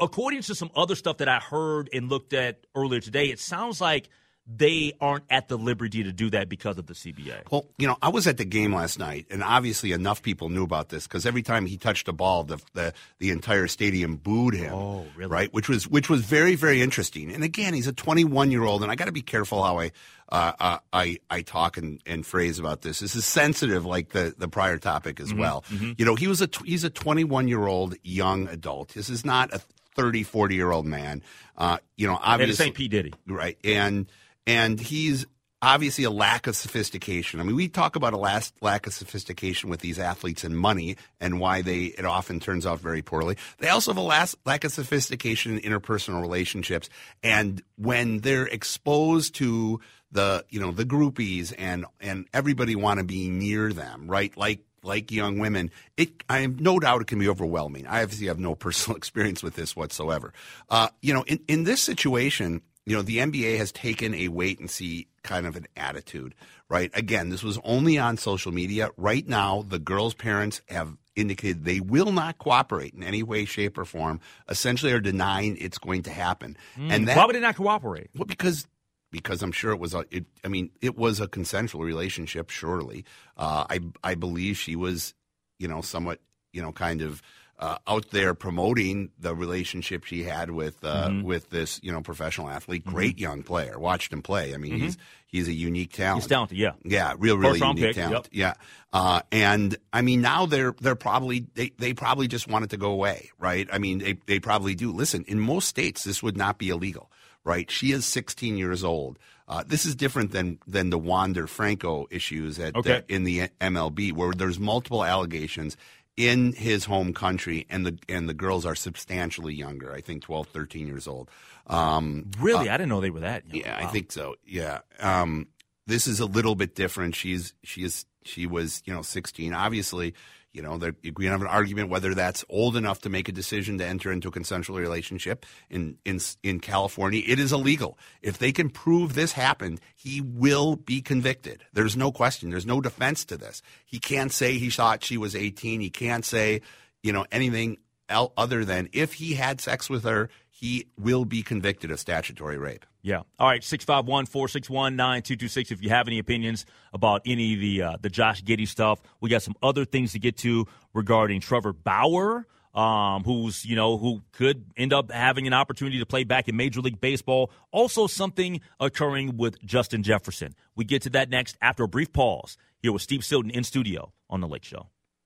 according 0.00 0.42
to 0.42 0.54
some 0.54 0.70
other 0.74 0.94
stuff 0.96 1.18
that 1.18 1.28
I 1.28 1.38
heard 1.38 1.88
and 1.92 2.08
looked 2.08 2.32
at 2.32 2.66
earlier 2.74 3.00
today 3.00 3.26
it 3.26 3.38
sounds 3.38 3.80
like 3.80 4.08
they 4.46 4.92
aren't 5.00 5.24
at 5.28 5.48
the 5.48 5.58
liberty 5.58 6.04
to 6.04 6.12
do 6.12 6.30
that 6.30 6.48
because 6.48 6.78
of 6.78 6.86
the 6.86 6.94
CBA. 6.94 7.50
Well, 7.50 7.66
you 7.78 7.86
know, 7.86 7.96
I 8.00 8.10
was 8.10 8.26
at 8.26 8.36
the 8.36 8.44
game 8.44 8.72
last 8.74 8.98
night, 8.98 9.26
and 9.30 9.42
obviously 9.42 9.92
enough 9.92 10.22
people 10.22 10.48
knew 10.48 10.62
about 10.62 10.88
this 10.88 11.06
because 11.06 11.26
every 11.26 11.42
time 11.42 11.66
he 11.66 11.76
touched 11.76 12.06
a 12.08 12.12
ball, 12.12 12.44
the, 12.44 12.58
the 12.74 12.92
the 13.18 13.30
entire 13.30 13.66
stadium 13.66 14.16
booed 14.16 14.54
him. 14.54 14.72
Oh, 14.72 15.06
really? 15.16 15.30
Right, 15.30 15.52
which 15.52 15.68
was 15.68 15.88
which 15.88 16.08
was 16.08 16.20
very 16.22 16.54
very 16.54 16.80
interesting. 16.80 17.32
And 17.32 17.42
again, 17.42 17.74
he's 17.74 17.88
a 17.88 17.92
21 17.92 18.50
year 18.50 18.62
old, 18.62 18.82
and 18.82 18.92
I 18.92 18.94
got 18.94 19.06
to 19.06 19.12
be 19.12 19.22
careful 19.22 19.62
how 19.64 19.80
I 19.80 19.90
uh, 20.30 20.52
uh, 20.60 20.78
I 20.92 21.18
I 21.30 21.42
talk 21.42 21.76
and, 21.76 22.00
and 22.06 22.24
phrase 22.24 22.58
about 22.58 22.82
this. 22.82 23.00
This 23.00 23.16
is 23.16 23.24
sensitive, 23.24 23.84
like 23.84 24.10
the 24.10 24.34
the 24.38 24.48
prior 24.48 24.78
topic 24.78 25.16
Mm-hmm, 25.16 25.32
as 25.32 25.34
well. 25.34 25.64
You 25.98 26.04
know, 26.04 26.14
he 26.14 26.26
was 26.28 26.40
a 26.42 26.48
he's 26.64 26.84
a 26.84 26.90
21 26.90 27.48
year 27.48 27.66
old 27.66 27.94
young 28.02 28.48
adult. 28.48 28.90
This 28.94 29.08
is 29.10 29.24
not 29.24 29.52
a 29.52 29.60
30 29.94 30.22
40 30.24 30.54
year 30.54 30.70
old 30.72 30.86
man. 30.86 31.22
Uh, 31.56 31.78
you 31.96 32.06
know, 32.06 32.18
obviously 32.20 32.50
it's 32.50 32.58
St. 32.58 32.74
P. 32.74 32.86
Diddy. 32.88 33.14
right 33.26 33.56
and 33.64 34.06
and 34.46 34.78
he's 34.80 35.26
obviously 35.62 36.04
a 36.04 36.10
lack 36.10 36.46
of 36.46 36.54
sophistication 36.54 37.40
i 37.40 37.42
mean 37.42 37.56
we 37.56 37.66
talk 37.68 37.96
about 37.96 38.12
a 38.12 38.18
last 38.18 38.54
lack 38.60 38.86
of 38.86 38.92
sophistication 38.92 39.70
with 39.70 39.80
these 39.80 39.98
athletes 39.98 40.44
and 40.44 40.56
money 40.56 40.96
and 41.20 41.40
why 41.40 41.62
they 41.62 41.84
it 41.84 42.04
often 42.04 42.38
turns 42.38 42.66
out 42.66 42.78
very 42.78 43.02
poorly 43.02 43.36
they 43.58 43.68
also 43.68 43.90
have 43.90 43.98
a 43.98 44.02
last 44.02 44.36
lack 44.44 44.64
of 44.64 44.72
sophistication 44.72 45.58
in 45.58 45.72
interpersonal 45.72 46.20
relationships 46.20 46.90
and 47.22 47.62
when 47.76 48.18
they're 48.18 48.46
exposed 48.46 49.34
to 49.34 49.80
the 50.12 50.44
you 50.50 50.60
know 50.60 50.70
the 50.70 50.84
groupies 50.84 51.54
and 51.56 51.86
and 52.00 52.26
everybody 52.34 52.76
want 52.76 53.00
to 53.00 53.04
be 53.04 53.30
near 53.30 53.72
them 53.72 54.06
right 54.06 54.36
like 54.36 54.60
like 54.86 55.10
young 55.10 55.38
women, 55.38 55.70
it 55.96 56.22
I 56.30 56.40
have 56.40 56.60
no 56.60 56.78
doubt 56.78 57.02
it 57.02 57.06
can 57.08 57.18
be 57.18 57.28
overwhelming. 57.28 57.86
I 57.86 58.02
obviously 58.02 58.28
have 58.28 58.38
no 58.38 58.54
personal 58.66 58.96
experience 58.96 59.42
with 59.42 59.54
this 59.54 59.76
whatsoever. 59.76 60.32
Uh, 60.70 60.88
you 61.02 61.12
know, 61.12 61.24
in, 61.24 61.40
in 61.48 61.64
this 61.64 61.82
situation, 61.82 62.62
you 62.86 62.94
know, 62.94 63.02
the 63.02 63.18
NBA 63.18 63.58
has 63.58 63.72
taken 63.72 64.14
a 64.14 64.28
wait 64.28 64.60
and 64.60 64.70
see 64.70 65.08
kind 65.24 65.44
of 65.44 65.56
an 65.56 65.66
attitude, 65.76 66.34
right? 66.68 66.90
Again, 66.94 67.30
this 67.30 67.42
was 67.42 67.58
only 67.64 67.98
on 67.98 68.16
social 68.16 68.52
media. 68.52 68.90
Right 68.96 69.26
now, 69.26 69.64
the 69.68 69.80
girls' 69.80 70.14
parents 70.14 70.62
have 70.68 70.96
indicated 71.16 71.64
they 71.64 71.80
will 71.80 72.12
not 72.12 72.38
cooperate 72.38 72.94
in 72.94 73.02
any 73.02 73.24
way, 73.24 73.44
shape, 73.44 73.76
or 73.76 73.84
form. 73.84 74.20
Essentially, 74.48 74.92
are 74.92 75.00
denying 75.00 75.56
it's 75.56 75.78
going 75.78 76.04
to 76.04 76.10
happen. 76.10 76.56
Mm, 76.78 76.92
and 76.92 77.08
that, 77.08 77.16
why 77.16 77.26
would 77.26 77.34
they 77.34 77.40
not 77.40 77.56
cooperate? 77.56 78.08
Well, 78.14 78.24
because 78.24 78.68
because 79.10 79.42
I'm 79.42 79.52
sure 79.52 79.72
it 79.72 79.80
was 79.80 79.92
a. 79.92 80.04
It, 80.12 80.26
I 80.44 80.48
mean, 80.48 80.70
it 80.80 80.96
was 80.96 81.18
a 81.20 81.26
consensual 81.26 81.82
relationship. 81.82 82.50
Surely, 82.50 83.04
uh, 83.36 83.66
I 83.68 83.80
I 84.04 84.14
believe 84.14 84.56
she 84.58 84.76
was, 84.76 85.14
you 85.58 85.66
know, 85.66 85.80
somewhat, 85.80 86.20
you 86.52 86.62
know, 86.62 86.70
kind 86.70 87.02
of 87.02 87.20
uh, 87.58 87.78
out 87.86 88.10
there 88.10 88.34
promoting 88.34 89.10
the 89.18 89.34
relationship 89.34 90.04
she 90.04 90.22
had 90.24 90.50
with 90.50 90.84
uh, 90.84 91.08
Mm-hmm. 91.08 91.22
with 91.26 91.50
this 91.50 91.80
you 91.82 91.90
know 91.92 92.00
professional 92.02 92.48
athlete, 92.50 92.84
great 92.84 93.18
young 93.18 93.42
player. 93.42 93.78
Watched 93.78 94.12
him 94.12 94.22
play. 94.22 94.52
I 94.54 94.56
mean, 94.58 94.78
he's 94.78 94.98
he's 95.26 95.48
a 95.48 95.52
unique 95.52 95.92
talent. 95.92 96.10
Mm-hmm. 96.10 96.20
He's 96.22 96.28
talented, 96.28 96.58
yeah. 96.58 96.72
Yeah, 96.84 97.14
real, 97.18 97.36
really 97.38 97.58
unique 97.58 97.76
pick, 97.84 97.94
talent. 97.96 98.28
yep. 98.32 98.56
Yeah, 98.58 98.98
uh, 99.00 99.22
and 99.32 99.76
I 99.92 100.02
mean 100.02 100.20
now 100.20 100.46
they're 100.46 100.74
they're 100.80 100.94
probably 100.96 101.46
they, 101.54 101.70
they 101.78 101.94
probably 101.94 102.28
just 102.28 102.46
want 102.48 102.64
it 102.64 102.70
to 102.70 102.76
go 102.76 102.90
away, 102.90 103.30
right? 103.38 103.66
I 103.72 103.78
mean 103.78 103.98
they 103.98 104.18
they 104.26 104.38
probably 104.40 104.74
do. 104.74 104.92
Listen, 104.92 105.24
in 105.26 105.40
most 105.40 105.68
states 105.68 106.04
this 106.04 106.22
would 106.22 106.36
not 106.36 106.58
be 106.58 106.68
illegal, 106.68 107.10
right? 107.44 107.70
She 107.70 107.92
is 107.92 108.04
16 108.04 108.58
years 108.58 108.84
old. 108.84 109.18
Uh, 109.48 109.62
this 109.66 109.86
is 109.86 109.94
different 109.94 110.32
than 110.32 110.58
than 110.66 110.90
the 110.90 110.98
Wander 110.98 111.46
Franco 111.46 112.06
issues 112.10 112.58
at 112.58 112.74
Okay. 112.76 112.96
uh, 112.96 113.00
in 113.08 113.22
the 113.24 113.48
MLB, 113.60 114.12
where 114.12 114.32
there's 114.32 114.58
multiple 114.58 115.04
allegations 115.04 115.76
in 116.16 116.52
his 116.52 116.84
home 116.86 117.12
country, 117.12 117.66
and 117.68 117.84
the 117.86 117.98
and 118.08 118.28
the 118.28 118.34
girls 118.34 118.64
are 118.64 118.74
substantially 118.74 119.54
younger. 119.54 119.92
I 119.92 120.00
think 120.00 120.22
12, 120.22 120.48
13 120.48 120.86
years 120.86 121.06
old. 121.06 121.30
Um, 121.66 122.30
Really, 122.40 122.68
I 122.70 122.76
didn't 122.76 122.88
know 122.90 123.00
they 123.00 123.10
were 123.10 123.20
that. 123.20 123.46
young. 123.46 123.64
yeah, 123.64 123.76
I 123.78 123.86
think 123.86 124.12
so. 124.12 124.36
Yeah. 124.46 124.80
Um, 125.00 125.48
this 125.86 126.06
is 126.06 126.20
a 126.20 126.26
little 126.26 126.54
bit 126.54 126.74
different. 126.74 127.14
She's 127.14 127.52
she 127.62 127.82
is 127.84 128.06
she 128.26 128.46
was 128.46 128.82
you 128.84 128.94
know 128.94 129.02
16. 129.02 129.52
Obviously, 129.52 130.14
you 130.52 130.62
know 130.62 130.78
there, 130.78 130.94
we 131.02 131.12
can 131.12 131.26
have 131.26 131.42
an 131.42 131.46
argument 131.46 131.90
whether 131.90 132.14
that's 132.14 132.44
old 132.48 132.76
enough 132.76 133.00
to 133.00 133.08
make 133.08 133.28
a 133.28 133.32
decision 133.32 133.78
to 133.78 133.86
enter 133.86 134.10
into 134.10 134.28
a 134.28 134.32
consensual 134.32 134.78
relationship. 134.78 135.44
In 135.70 135.98
in 136.04 136.20
in 136.42 136.60
California, 136.60 137.22
it 137.26 137.38
is 137.38 137.52
illegal. 137.52 137.98
If 138.22 138.38
they 138.38 138.52
can 138.52 138.70
prove 138.70 139.14
this 139.14 139.32
happened, 139.32 139.80
he 139.94 140.20
will 140.20 140.76
be 140.76 141.00
convicted. 141.02 141.64
There's 141.72 141.96
no 141.96 142.12
question. 142.12 142.50
There's 142.50 142.66
no 142.66 142.80
defense 142.80 143.24
to 143.26 143.36
this. 143.36 143.62
He 143.84 143.98
can't 143.98 144.32
say 144.32 144.58
he 144.58 144.70
thought 144.70 145.04
she 145.04 145.18
was 145.18 145.36
18. 145.36 145.80
He 145.80 145.90
can't 145.90 146.24
say 146.24 146.62
you 147.02 147.12
know 147.12 147.26
anything 147.30 147.78
other 148.08 148.64
than 148.64 148.88
if 148.92 149.14
he 149.14 149.34
had 149.34 149.60
sex 149.60 149.90
with 149.90 150.04
her, 150.04 150.28
he 150.58 150.86
will 150.98 151.26
be 151.26 151.42
convicted 151.42 151.90
of 151.90 152.00
statutory 152.00 152.56
rape. 152.56 152.86
Yeah. 153.02 153.24
All 153.38 153.46
right. 153.46 153.62
Six 153.62 153.84
five 153.84 154.06
one 154.06 154.24
four 154.24 154.48
six 154.48 154.70
one 154.70 154.96
nine 154.96 155.20
two 155.20 155.36
two 155.36 155.48
six. 155.48 155.70
If 155.70 155.82
you 155.82 155.90
have 155.90 156.08
any 156.08 156.18
opinions 156.18 156.64
about 156.94 157.20
any 157.26 157.52
of 157.52 157.60
the 157.60 157.82
uh, 157.82 157.96
the 158.00 158.08
Josh 158.08 158.42
Giddey 158.42 158.66
stuff, 158.66 159.02
we 159.20 159.28
got 159.28 159.42
some 159.42 159.54
other 159.62 159.84
things 159.84 160.12
to 160.12 160.18
get 160.18 160.38
to 160.38 160.64
regarding 160.94 161.42
Trevor 161.42 161.74
Bauer, 161.74 162.46
um, 162.72 163.22
who's 163.22 163.66
you 163.66 163.76
know 163.76 163.98
who 163.98 164.22
could 164.32 164.64
end 164.78 164.94
up 164.94 165.12
having 165.12 165.46
an 165.46 165.52
opportunity 165.52 165.98
to 165.98 166.06
play 166.06 166.24
back 166.24 166.48
in 166.48 166.56
Major 166.56 166.80
League 166.80 167.02
Baseball. 167.02 167.50
Also, 167.70 168.06
something 168.06 168.62
occurring 168.80 169.36
with 169.36 169.62
Justin 169.62 170.02
Jefferson. 170.02 170.54
We 170.74 170.86
get 170.86 171.02
to 171.02 171.10
that 171.10 171.28
next 171.28 171.58
after 171.60 171.84
a 171.84 171.88
brief 171.88 172.14
pause. 172.14 172.56
Here 172.78 172.92
with 172.92 173.02
Steve 173.02 173.26
Silton 173.26 173.50
in 173.50 173.62
studio 173.62 174.14
on 174.30 174.40
the 174.40 174.48
Lake 174.48 174.64
Show. 174.64 174.86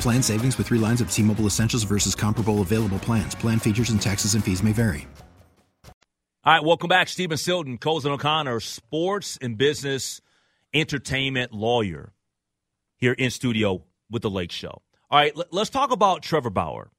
Plan 0.00 0.22
savings 0.22 0.56
with 0.56 0.66
three 0.66 0.78
lines 0.78 1.00
of 1.00 1.10
T 1.10 1.22
Mobile 1.22 1.46
Essentials 1.46 1.82
versus 1.84 2.14
comparable 2.14 2.62
available 2.62 2.98
plans. 2.98 3.34
Plan 3.34 3.58
features 3.58 3.90
and 3.90 4.00
taxes 4.00 4.34
and 4.34 4.42
fees 4.42 4.62
may 4.62 4.72
vary. 4.72 5.06
All 6.42 6.54
right, 6.54 6.64
welcome 6.64 6.88
back. 6.88 7.08
Stephen 7.08 7.36
Silton, 7.36 7.76
Cozen 7.76 8.10
O'Connor, 8.10 8.60
sports 8.60 9.38
and 9.42 9.58
business 9.58 10.22
entertainment 10.72 11.52
lawyer 11.52 12.14
here 12.96 13.12
in 13.12 13.30
studio 13.30 13.82
with 14.10 14.22
the 14.22 14.30
Lake 14.30 14.50
Show. 14.52 14.80
All 15.10 15.18
right, 15.18 15.36
let- 15.36 15.52
let's 15.52 15.68
talk 15.68 15.90
about 15.90 16.22
Trevor 16.22 16.48
Bauer. 16.48 16.90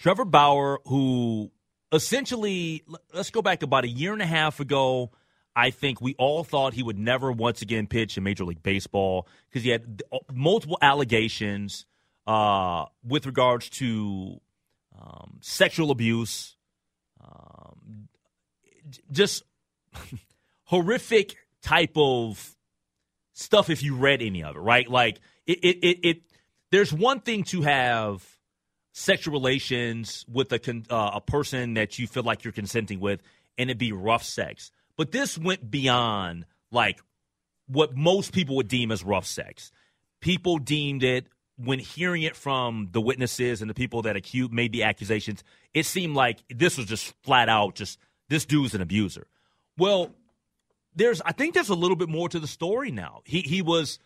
Trevor 0.00 0.24
Bauer, 0.24 0.80
who 0.86 1.52
essentially, 1.92 2.82
let's 3.14 3.30
go 3.30 3.40
back 3.40 3.62
about 3.62 3.84
a 3.84 3.88
year 3.88 4.12
and 4.12 4.22
a 4.22 4.26
half 4.26 4.58
ago. 4.58 5.12
I 5.54 5.70
think 5.70 6.00
we 6.00 6.16
all 6.18 6.42
thought 6.42 6.74
he 6.74 6.82
would 6.82 6.98
never 6.98 7.30
once 7.30 7.62
again 7.62 7.86
pitch 7.86 8.16
in 8.16 8.24
Major 8.24 8.44
League 8.44 8.64
Baseball 8.64 9.28
because 9.48 9.62
he 9.62 9.70
had 9.70 10.02
uh, 10.10 10.18
multiple 10.32 10.78
allegations 10.82 11.86
uh, 12.26 12.86
with 13.06 13.26
regards 13.26 13.68
to 13.70 14.40
um, 14.98 15.38
sexual 15.40 15.90
abuse, 15.90 16.56
um, 17.20 18.08
just 19.10 19.42
horrific 20.64 21.36
type 21.62 21.92
of 21.96 22.56
stuff. 23.32 23.70
If 23.70 23.82
you 23.82 23.96
read 23.96 24.22
any 24.22 24.42
of 24.42 24.56
it, 24.56 24.60
right? 24.60 24.88
Like 24.88 25.20
it, 25.46 25.58
it, 25.62 25.78
it, 25.82 25.98
it 26.02 26.22
there's 26.70 26.92
one 26.92 27.20
thing 27.20 27.44
to 27.44 27.62
have 27.62 28.24
sexual 28.92 29.32
relations 29.32 30.24
with 30.30 30.52
a 30.52 30.58
con, 30.58 30.84
uh, 30.90 31.12
a 31.14 31.20
person 31.20 31.74
that 31.74 31.98
you 31.98 32.06
feel 32.06 32.22
like 32.22 32.44
you're 32.44 32.52
consenting 32.52 33.00
with, 33.00 33.20
and 33.58 33.70
it 33.70 33.78
be 33.78 33.92
rough 33.92 34.22
sex. 34.22 34.70
But 34.96 35.12
this 35.12 35.38
went 35.38 35.70
beyond 35.70 36.46
like 36.70 37.00
what 37.66 37.96
most 37.96 38.32
people 38.32 38.56
would 38.56 38.68
deem 38.68 38.90
as 38.90 39.02
rough 39.02 39.26
sex. 39.26 39.72
People 40.20 40.58
deemed 40.58 41.02
it 41.02 41.26
when 41.64 41.78
hearing 41.78 42.22
it 42.22 42.36
from 42.36 42.88
the 42.92 43.00
witnesses 43.00 43.60
and 43.60 43.70
the 43.70 43.74
people 43.74 44.02
that 44.02 44.16
accused 44.16 44.52
made 44.52 44.72
the 44.72 44.82
accusations. 44.82 45.44
It 45.74 45.86
seemed 45.86 46.14
like 46.14 46.42
this 46.48 46.76
was 46.76 46.86
just 46.86 47.14
flat 47.22 47.48
out 47.48 47.74
just 47.74 47.98
this 48.28 48.44
dude's 48.44 48.74
an 48.74 48.80
abuser. 48.80 49.26
Well, 49.76 50.14
there's 50.94 51.20
I 51.22 51.32
think 51.32 51.54
there's 51.54 51.68
a 51.68 51.74
little 51.74 51.96
bit 51.96 52.08
more 52.08 52.28
to 52.28 52.40
the 52.40 52.46
story 52.46 52.90
now. 52.90 53.22
He 53.24 53.40
he 53.40 53.62
was 53.62 53.98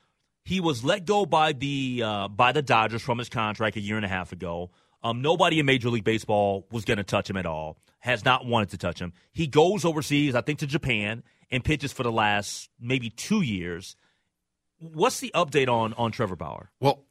he 0.44 0.60
was 0.60 0.84
let 0.84 1.04
go 1.04 1.26
by 1.26 1.52
the 1.52 2.02
uh, 2.04 2.28
by 2.28 2.52
the 2.52 2.62
Dodgers 2.62 3.02
from 3.02 3.18
his 3.18 3.28
contract 3.28 3.76
a 3.76 3.80
year 3.80 3.96
and 3.96 4.04
a 4.04 4.08
half 4.08 4.32
ago. 4.32 4.70
Um, 5.02 5.22
nobody 5.22 5.58
in 5.58 5.66
Major 5.66 5.90
League 5.90 6.04
Baseball 6.04 6.66
was 6.70 6.84
going 6.84 6.98
to 6.98 7.04
touch 7.04 7.30
him 7.30 7.36
at 7.36 7.46
all. 7.46 7.78
Has 8.00 8.24
not 8.24 8.46
wanted 8.46 8.70
to 8.70 8.78
touch 8.78 9.00
him. 9.00 9.12
He 9.32 9.46
goes 9.46 9.84
overseas, 9.84 10.34
I 10.34 10.40
think, 10.40 10.60
to 10.60 10.66
Japan 10.66 11.22
and 11.50 11.64
pitches 11.64 11.92
for 11.92 12.02
the 12.02 12.12
last 12.12 12.70
maybe 12.80 13.10
two 13.10 13.42
years. 13.42 13.96
What's 14.78 15.20
the 15.20 15.32
update 15.34 15.68
on 15.68 15.94
on 15.94 16.12
Trevor 16.12 16.36
Bauer? 16.36 16.70
Well, 16.80 17.05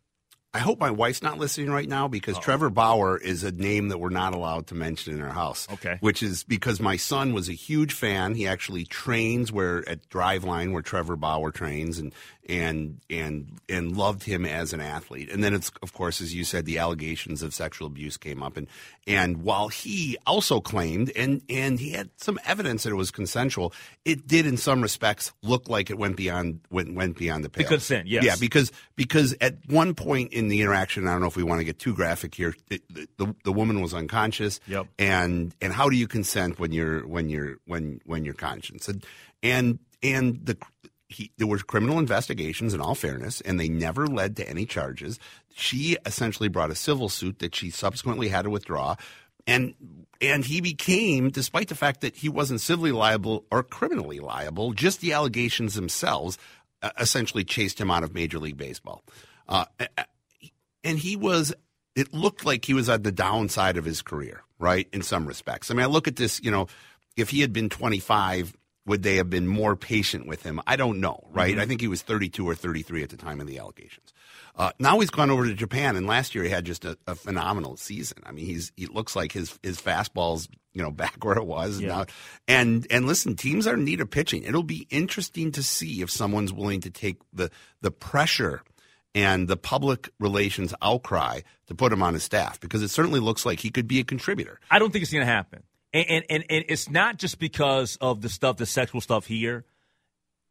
I 0.55 0.59
hope 0.59 0.79
my 0.79 0.89
wife's 0.89 1.21
not 1.21 1.37
listening 1.37 1.69
right 1.69 1.87
now 1.87 2.07
because 2.07 2.39
Trevor 2.39 2.69
Bauer 2.69 3.17
is 3.17 3.43
a 3.43 3.51
name 3.51 3.89
that 3.89 3.97
we're 3.97 4.07
not 4.07 4.33
allowed 4.33 4.67
to 4.67 4.75
mention 4.75 5.13
in 5.13 5.21
our 5.21 5.33
house. 5.33 5.67
Okay. 5.69 5.97
Which 5.99 6.23
is 6.23 6.45
because 6.45 6.79
my 6.79 6.95
son 6.95 7.33
was 7.33 7.49
a 7.49 7.53
huge 7.53 7.91
fan. 7.91 8.35
He 8.35 8.47
actually 8.47 8.85
trains 8.85 9.51
where 9.51 9.87
at 9.89 10.07
Driveline 10.07 10.71
where 10.71 10.81
Trevor 10.81 11.17
Bauer 11.17 11.51
trains 11.51 11.99
and 11.99 12.13
and 12.47 13.01
and 13.09 13.59
and 13.67 13.97
loved 13.97 14.23
him 14.23 14.45
as 14.45 14.71
an 14.71 14.79
athlete. 14.79 15.29
And 15.31 15.43
then 15.43 15.53
it's 15.53 15.71
of 15.81 15.93
course 15.93 16.21
as 16.21 16.33
you 16.33 16.43
said 16.43 16.65
the 16.65 16.77
allegations 16.77 17.41
of 17.41 17.53
sexual 17.53 17.87
abuse 17.87 18.17
came 18.17 18.43
up 18.43 18.55
and 18.55 18.67
and 19.07 19.43
while 19.43 19.67
he 19.67 20.17
also 20.25 20.61
claimed 20.61 21.11
and 21.15 21.41
and 21.49 21.79
he 21.79 21.91
had 21.91 22.09
some 22.17 22.39
evidence 22.45 22.83
that 22.83 22.91
it 22.91 22.95
was 22.95 23.11
consensual, 23.11 23.73
it 24.05 24.27
did 24.27 24.45
in 24.45 24.57
some 24.57 24.81
respects 24.81 25.33
look 25.41 25.67
like 25.67 25.89
it 25.89 25.97
went 25.97 26.15
beyond 26.15 26.61
went 26.69 26.93
went 26.93 27.17
beyond 27.17 27.43
the 27.43 27.49
pale. 27.49 27.67
consent, 27.67 28.07
yes. 28.07 28.23
Yeah, 28.23 28.35
because 28.39 28.71
because 28.95 29.35
at 29.41 29.57
one 29.67 29.95
point 29.95 30.31
in 30.31 30.44
the 30.47 30.61
interaction, 30.61 31.07
I 31.07 31.11
don't 31.11 31.21
know 31.21 31.27
if 31.27 31.35
we 31.35 31.43
want 31.43 31.59
to 31.59 31.65
get 31.65 31.79
too 31.79 31.93
graphic 31.93 32.35
here. 32.35 32.53
The, 32.69 32.81
the, 33.17 33.35
the 33.43 33.53
woman 33.53 33.81
was 33.81 33.93
unconscious. 33.93 34.59
Yep. 34.67 34.87
And 34.99 35.53
and 35.61 35.73
how 35.73 35.89
do 35.89 35.95
you 35.95 36.07
consent 36.07 36.59
when 36.59 36.71
you're 36.71 37.07
when 37.07 37.29
you're 37.29 37.57
when 37.65 38.01
when 38.05 38.25
you're 38.25 38.33
conscious? 38.33 38.87
And 38.87 39.05
and 39.43 39.79
and 40.01 40.45
the 40.45 40.57
he, 41.07 41.31
there 41.37 41.47
were 41.47 41.59
criminal 41.59 41.99
investigations 41.99 42.73
in 42.73 42.81
all 42.81 42.95
fairness, 42.95 43.41
and 43.41 43.59
they 43.59 43.69
never 43.69 44.07
led 44.07 44.35
to 44.37 44.49
any 44.49 44.65
charges. 44.65 45.19
She 45.53 45.97
essentially 46.05 46.49
brought 46.49 46.71
a 46.71 46.75
civil 46.75 47.09
suit 47.09 47.39
that 47.39 47.55
she 47.55 47.69
subsequently 47.69 48.27
had 48.27 48.43
to 48.43 48.49
withdraw. 48.49 48.95
And 49.47 49.75
and 50.21 50.43
he 50.43 50.61
became, 50.61 51.29
despite 51.29 51.67
the 51.67 51.75
fact 51.75 52.01
that 52.01 52.15
he 52.15 52.29
wasn't 52.29 52.61
civilly 52.61 52.91
liable 52.91 53.45
or 53.51 53.61
criminally 53.63 54.19
liable, 54.19 54.73
just 54.73 55.01
the 55.01 55.13
allegations 55.13 55.75
themselves 55.75 56.37
uh, 56.81 56.89
essentially 56.99 57.43
chased 57.43 57.79
him 57.79 57.91
out 57.91 58.03
of 58.03 58.13
Major 58.13 58.39
League 58.39 58.57
Baseball. 58.57 59.03
Uh, 59.47 59.65
and 60.85 60.97
he 60.99 61.15
was 61.17 61.53
it 61.95 62.13
looked 62.13 62.45
like 62.45 62.65
he 62.65 62.73
was 62.73 62.87
at 62.89 63.03
the 63.03 63.11
downside 63.11 63.77
of 63.77 63.85
his 63.85 64.01
career 64.01 64.41
right 64.59 64.87
in 64.93 65.01
some 65.01 65.25
respects. 65.27 65.69
I 65.69 65.73
mean 65.73 65.83
i 65.83 65.87
look 65.87 66.07
at 66.07 66.15
this 66.15 66.39
you 66.43 66.51
know 66.51 66.67
if 67.17 67.29
he 67.29 67.41
had 67.41 67.51
been 67.53 67.69
25 67.69 68.55
would 68.87 69.01
they 69.01 69.15
have 69.15 69.29
been 69.31 69.47
more 69.47 69.75
patient 69.75 70.27
with 70.27 70.43
him? 70.43 70.61
I 70.67 70.75
don't 70.75 70.99
know 70.99 71.27
right? 71.31 71.51
Mm-hmm. 71.53 71.59
i 71.61 71.65
think 71.65 71.81
he 71.81 71.87
was 71.87 72.01
32 72.03 72.47
or 72.47 72.55
33 72.55 73.03
at 73.03 73.09
the 73.09 73.17
time 73.17 73.41
of 73.41 73.47
the 73.47 73.57
allegations. 73.59 74.13
Uh, 74.57 74.71
now 74.79 74.97
he's 74.99 75.09
gone 75.09 75.29
over 75.29 75.45
to 75.45 75.53
japan 75.53 75.95
and 75.97 76.07
last 76.07 76.33
year 76.35 76.43
he 76.43 76.49
had 76.49 76.63
just 76.65 76.85
a, 76.85 76.97
a 77.07 77.15
phenomenal 77.15 77.75
season. 77.77 78.19
I 78.25 78.31
mean 78.31 78.45
he's 78.45 78.71
he 78.77 78.85
looks 78.85 79.15
like 79.15 79.31
his 79.33 79.57
his 79.63 79.79
fastball's 79.81 80.47
you 80.73 80.81
know 80.81 80.91
back 81.03 81.23
where 81.25 81.37
it 81.37 81.45
was 81.45 81.79
Yeah. 81.81 81.87
now 81.87 82.05
and 82.47 82.85
and 82.89 83.05
listen 83.07 83.35
teams 83.35 83.65
are 83.67 83.73
in 83.75 83.83
need 83.85 84.01
of 84.01 84.09
pitching. 84.09 84.43
It'll 84.43 84.63
be 84.63 84.87
interesting 84.89 85.51
to 85.53 85.63
see 85.63 86.01
if 86.01 86.09
someone's 86.11 86.53
willing 86.53 86.81
to 86.81 86.89
take 86.91 87.17
the 87.33 87.49
the 87.81 87.91
pressure 87.91 88.61
and 89.15 89.47
the 89.47 89.57
public 89.57 90.09
relations 90.19 90.73
outcry 90.81 91.39
to 91.67 91.73
put 91.73 91.91
him 91.91 92.03
on 92.03 92.13
his 92.13 92.23
staff 92.23 92.59
because 92.59 92.83
it 92.83 92.89
certainly 92.89 93.21
looks 93.21 93.45
like 93.45 93.61
he 93.61 93.71
could 93.71 93.87
be 93.87 93.99
a 93.99 94.03
contributor. 94.03 94.59
I 94.69 94.77
don't 94.77 94.91
think 94.91 95.01
it's 95.01 95.11
going 95.11 95.25
to 95.25 95.31
happen. 95.31 95.63
And, 95.93 96.05
and, 96.09 96.25
and, 96.29 96.45
and 96.49 96.65
it's 96.67 96.89
not 96.89 97.17
just 97.17 97.39
because 97.39 97.97
of 98.01 98.21
the 98.21 98.27
stuff, 98.27 98.57
the 98.57 98.65
sexual 98.65 98.99
stuff 98.99 99.25
here. 99.25 99.63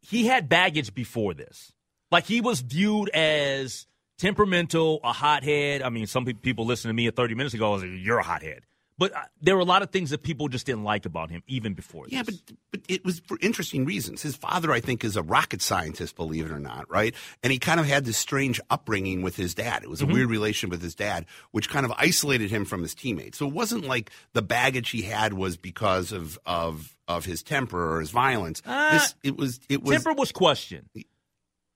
He 0.01 0.27
had 0.27 0.49
baggage 0.49 0.95
before 0.95 1.35
this. 1.35 1.73
Like 2.11 2.25
he 2.25 2.41
was 2.41 2.61
viewed 2.61 3.11
as 3.11 3.87
temperamental, 4.19 5.01
a 5.05 5.13
hothead. 5.13 5.83
I 5.83 5.91
mean, 5.91 6.07
some 6.07 6.25
people 6.25 6.65
listened 6.65 6.89
to 6.91 6.95
me 6.95 7.11
30 7.11 7.35
minutes 7.35 7.55
ago. 7.55 7.69
I 7.69 7.75
was 7.75 7.83
like, 7.83 7.93
you're 7.95 8.19
a 8.19 8.25
hothead. 8.25 8.63
But 8.97 9.15
uh, 9.15 9.23
there 9.41 9.57
were 9.57 9.63
a 9.63 9.67
lot 9.67 9.83
of 9.83 9.91
things 9.91 10.11
that 10.11 10.23
people 10.23 10.47
just 10.49 10.67
didn't 10.67 10.85
like 10.85 11.05
about 11.05 11.31
him 11.31 11.43
even 11.49 11.75
before 11.75 12.05
this. 12.05 12.13
Yeah, 12.13 12.23
but 12.23 12.35
but 12.71 12.81
it 12.89 13.05
was 13.05 13.21
for 13.21 13.37
interesting 13.41 13.85
reasons. 13.85 14.23
His 14.23 14.37
father, 14.37 14.71
I 14.71 14.81
think, 14.81 15.05
is 15.05 15.17
a 15.17 15.23
rocket 15.23 15.63
scientist, 15.63 16.15
believe 16.15 16.47
it 16.47 16.53
or 16.53 16.61
not, 16.61 16.89
right? 16.89 17.13
And 17.43 17.53
he 17.53 17.59
kind 17.59 17.81
of 17.81 17.87
had 17.87 18.05
this 18.05 18.17
strange 18.17 18.61
upbringing 18.71 19.23
with 19.23 19.35
his 19.37 19.55
dad. 19.55 19.83
It 19.83 19.91
was 19.91 20.01
a 20.01 20.07
weird 20.07 20.31
relation 20.31 20.71
with 20.71 20.81
his 20.81 20.95
dad, 20.95 21.27
which 21.51 21.69
kind 21.69 21.85
of 21.85 21.93
isolated 21.99 22.51
him 22.51 22.65
from 22.65 22.83
his 22.83 22.95
teammates. 22.95 23.39
So 23.39 23.49
it 23.49 23.53
wasn't 23.53 23.85
like 23.85 24.11
the 24.33 24.43
baggage 24.43 24.91
he 24.91 25.03
had 25.03 25.33
was 25.33 25.57
because 25.57 26.13
of 26.13 26.39
of 26.47 26.97
of 27.09 27.25
his 27.25 27.43
temper 27.43 27.97
or 27.97 28.01
his 28.01 28.11
violence. 28.11 28.61
this 28.61 29.15
it 29.25 29.37
was 29.37 29.59
it 29.69 29.83
was 29.83 29.97
Temper 29.97 30.13
was 30.13 30.31
questioned. 30.31 30.89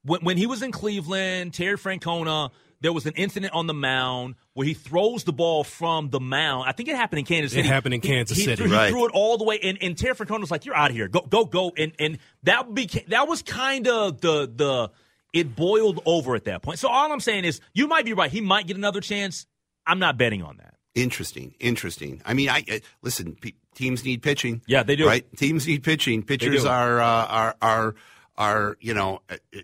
When, 0.04 0.20
when 0.20 0.36
he 0.36 0.46
was 0.46 0.62
in 0.62 0.70
Cleveland, 0.70 1.52
Terry 1.52 1.76
Francona, 1.76 2.50
there 2.80 2.92
was 2.92 3.06
an 3.06 3.14
incident 3.14 3.52
on 3.54 3.66
the 3.66 3.74
mound 3.74 4.36
where 4.54 4.66
he 4.66 4.74
throws 4.74 5.24
the 5.24 5.32
ball 5.32 5.64
from 5.64 6.10
the 6.10 6.20
mound. 6.20 6.68
I 6.68 6.72
think 6.72 6.88
it 6.88 6.96
happened 6.96 7.20
in 7.20 7.24
Kansas 7.24 7.52
City. 7.52 7.66
It 7.66 7.70
happened 7.70 7.94
in 7.94 8.00
Kansas 8.00 8.36
he, 8.36 8.44
City. 8.44 8.64
Threw, 8.64 8.72
Right. 8.74 8.86
He 8.86 8.92
threw 8.92 9.06
it 9.06 9.12
all 9.12 9.38
the 9.38 9.44
way, 9.44 9.58
and, 9.62 9.78
and 9.82 9.96
Terry 9.96 10.14
Francona 10.14 10.40
was 10.40 10.50
like, 10.50 10.64
"You're 10.64 10.76
out 10.76 10.90
of 10.90 10.96
here. 10.96 11.08
Go, 11.08 11.20
go, 11.20 11.44
go!" 11.44 11.72
And 11.76 11.92
and 11.98 12.18
that 12.44 12.72
became 12.74 13.04
that 13.08 13.28
was 13.28 13.42
kind 13.42 13.88
of 13.88 14.20
the 14.20 14.50
the 14.54 14.90
it 15.32 15.54
boiled 15.54 16.00
over 16.06 16.34
at 16.34 16.44
that 16.44 16.62
point. 16.62 16.78
So 16.78 16.88
all 16.88 17.12
I'm 17.12 17.20
saying 17.20 17.44
is, 17.44 17.60
you 17.74 17.88
might 17.88 18.04
be 18.04 18.12
right. 18.12 18.30
He 18.30 18.40
might 18.40 18.66
get 18.66 18.76
another 18.76 19.00
chance. 19.00 19.46
I'm 19.86 19.98
not 19.98 20.16
betting 20.16 20.42
on 20.42 20.58
that. 20.58 20.74
Interesting, 20.94 21.54
interesting. 21.60 22.22
I 22.24 22.34
mean, 22.34 22.48
I, 22.48 22.64
I 22.68 22.80
listen. 23.02 23.36
Pe- 23.40 23.52
teams 23.74 24.04
need 24.04 24.22
pitching. 24.22 24.62
Yeah, 24.66 24.82
they 24.82 24.96
do. 24.96 25.06
Right? 25.06 25.24
Teams 25.36 25.66
need 25.66 25.82
pitching. 25.82 26.22
Pitchers 26.22 26.64
are 26.64 27.00
uh, 27.00 27.26
are 27.26 27.56
are 27.62 27.94
are 28.36 28.76
you 28.80 28.94
know 28.94 29.20
uh, 29.30 29.36
uh, 29.56 29.60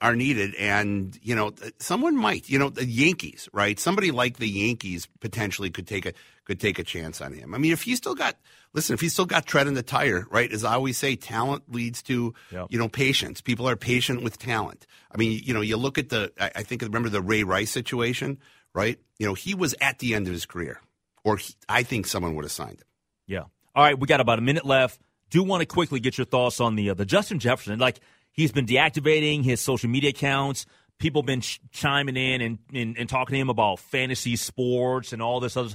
are 0.00 0.16
needed, 0.16 0.54
and 0.56 1.18
you 1.22 1.34
know 1.34 1.52
someone 1.78 2.16
might. 2.16 2.48
You 2.48 2.58
know 2.58 2.70
the 2.70 2.84
Yankees, 2.86 3.48
right? 3.52 3.78
Somebody 3.78 4.10
like 4.10 4.36
the 4.38 4.48
Yankees 4.48 5.08
potentially 5.20 5.70
could 5.70 5.86
take 5.86 6.06
a 6.06 6.12
could 6.44 6.60
take 6.60 6.78
a 6.78 6.84
chance 6.84 7.20
on 7.20 7.32
him. 7.32 7.54
I 7.54 7.58
mean, 7.58 7.72
if 7.72 7.82
he's 7.82 7.98
still 7.98 8.14
got 8.14 8.36
listen, 8.72 8.94
if 8.94 9.00
he's 9.00 9.12
still 9.12 9.26
got 9.26 9.46
tread 9.46 9.66
in 9.66 9.74
the 9.74 9.82
tire, 9.82 10.26
right? 10.30 10.50
As 10.52 10.64
I 10.64 10.74
always 10.74 10.96
say, 10.98 11.16
talent 11.16 11.72
leads 11.72 12.02
to 12.04 12.34
Yep. 12.52 12.66
you 12.70 12.78
know 12.78 12.88
patience. 12.88 13.40
People 13.40 13.68
are 13.68 13.76
patient 13.76 14.22
with 14.22 14.38
talent. 14.38 14.86
I 15.12 15.16
mean, 15.16 15.40
you 15.44 15.54
know, 15.54 15.60
you 15.60 15.76
look 15.76 15.98
at 15.98 16.08
the. 16.08 16.32
I, 16.40 16.50
I 16.56 16.62
think 16.62 16.82
remember 16.82 17.08
the 17.08 17.22
Ray 17.22 17.42
Rice 17.42 17.70
situation, 17.70 18.38
right? 18.74 18.98
You 19.18 19.26
know, 19.26 19.34
he 19.34 19.54
was 19.54 19.74
at 19.80 19.98
the 19.98 20.14
end 20.14 20.26
of 20.26 20.32
his 20.32 20.46
career, 20.46 20.80
or 21.24 21.36
he, 21.38 21.54
I 21.68 21.82
think 21.82 22.06
someone 22.06 22.34
would 22.34 22.44
have 22.44 22.52
signed 22.52 22.80
him. 22.80 22.86
Yeah. 23.26 23.42
All 23.74 23.84
right, 23.84 23.98
we 23.98 24.06
got 24.06 24.20
about 24.20 24.38
a 24.38 24.42
minute 24.42 24.64
left. 24.64 25.00
Do 25.28 25.42
want 25.42 25.60
to 25.60 25.66
quickly 25.66 25.98
get 26.00 26.16
your 26.16 26.24
thoughts 26.24 26.60
on 26.60 26.76
the 26.76 26.90
uh, 26.90 26.94
the 26.94 27.04
Justin 27.04 27.38
Jefferson? 27.40 27.78
Like 27.80 27.98
he's 28.36 28.52
been 28.52 28.66
deactivating 28.66 29.42
his 29.42 29.60
social 29.60 29.88
media 29.90 30.10
accounts. 30.10 30.66
People 30.98 31.22
been 31.22 31.40
ch- 31.40 31.60
chiming 31.72 32.16
in 32.16 32.40
and, 32.40 32.58
and 32.72 32.96
and 32.96 33.08
talking 33.08 33.34
to 33.34 33.40
him 33.40 33.50
about 33.50 33.80
fantasy 33.80 34.36
sports 34.36 35.12
and 35.12 35.20
all 35.20 35.40
this 35.40 35.56
other. 35.56 35.74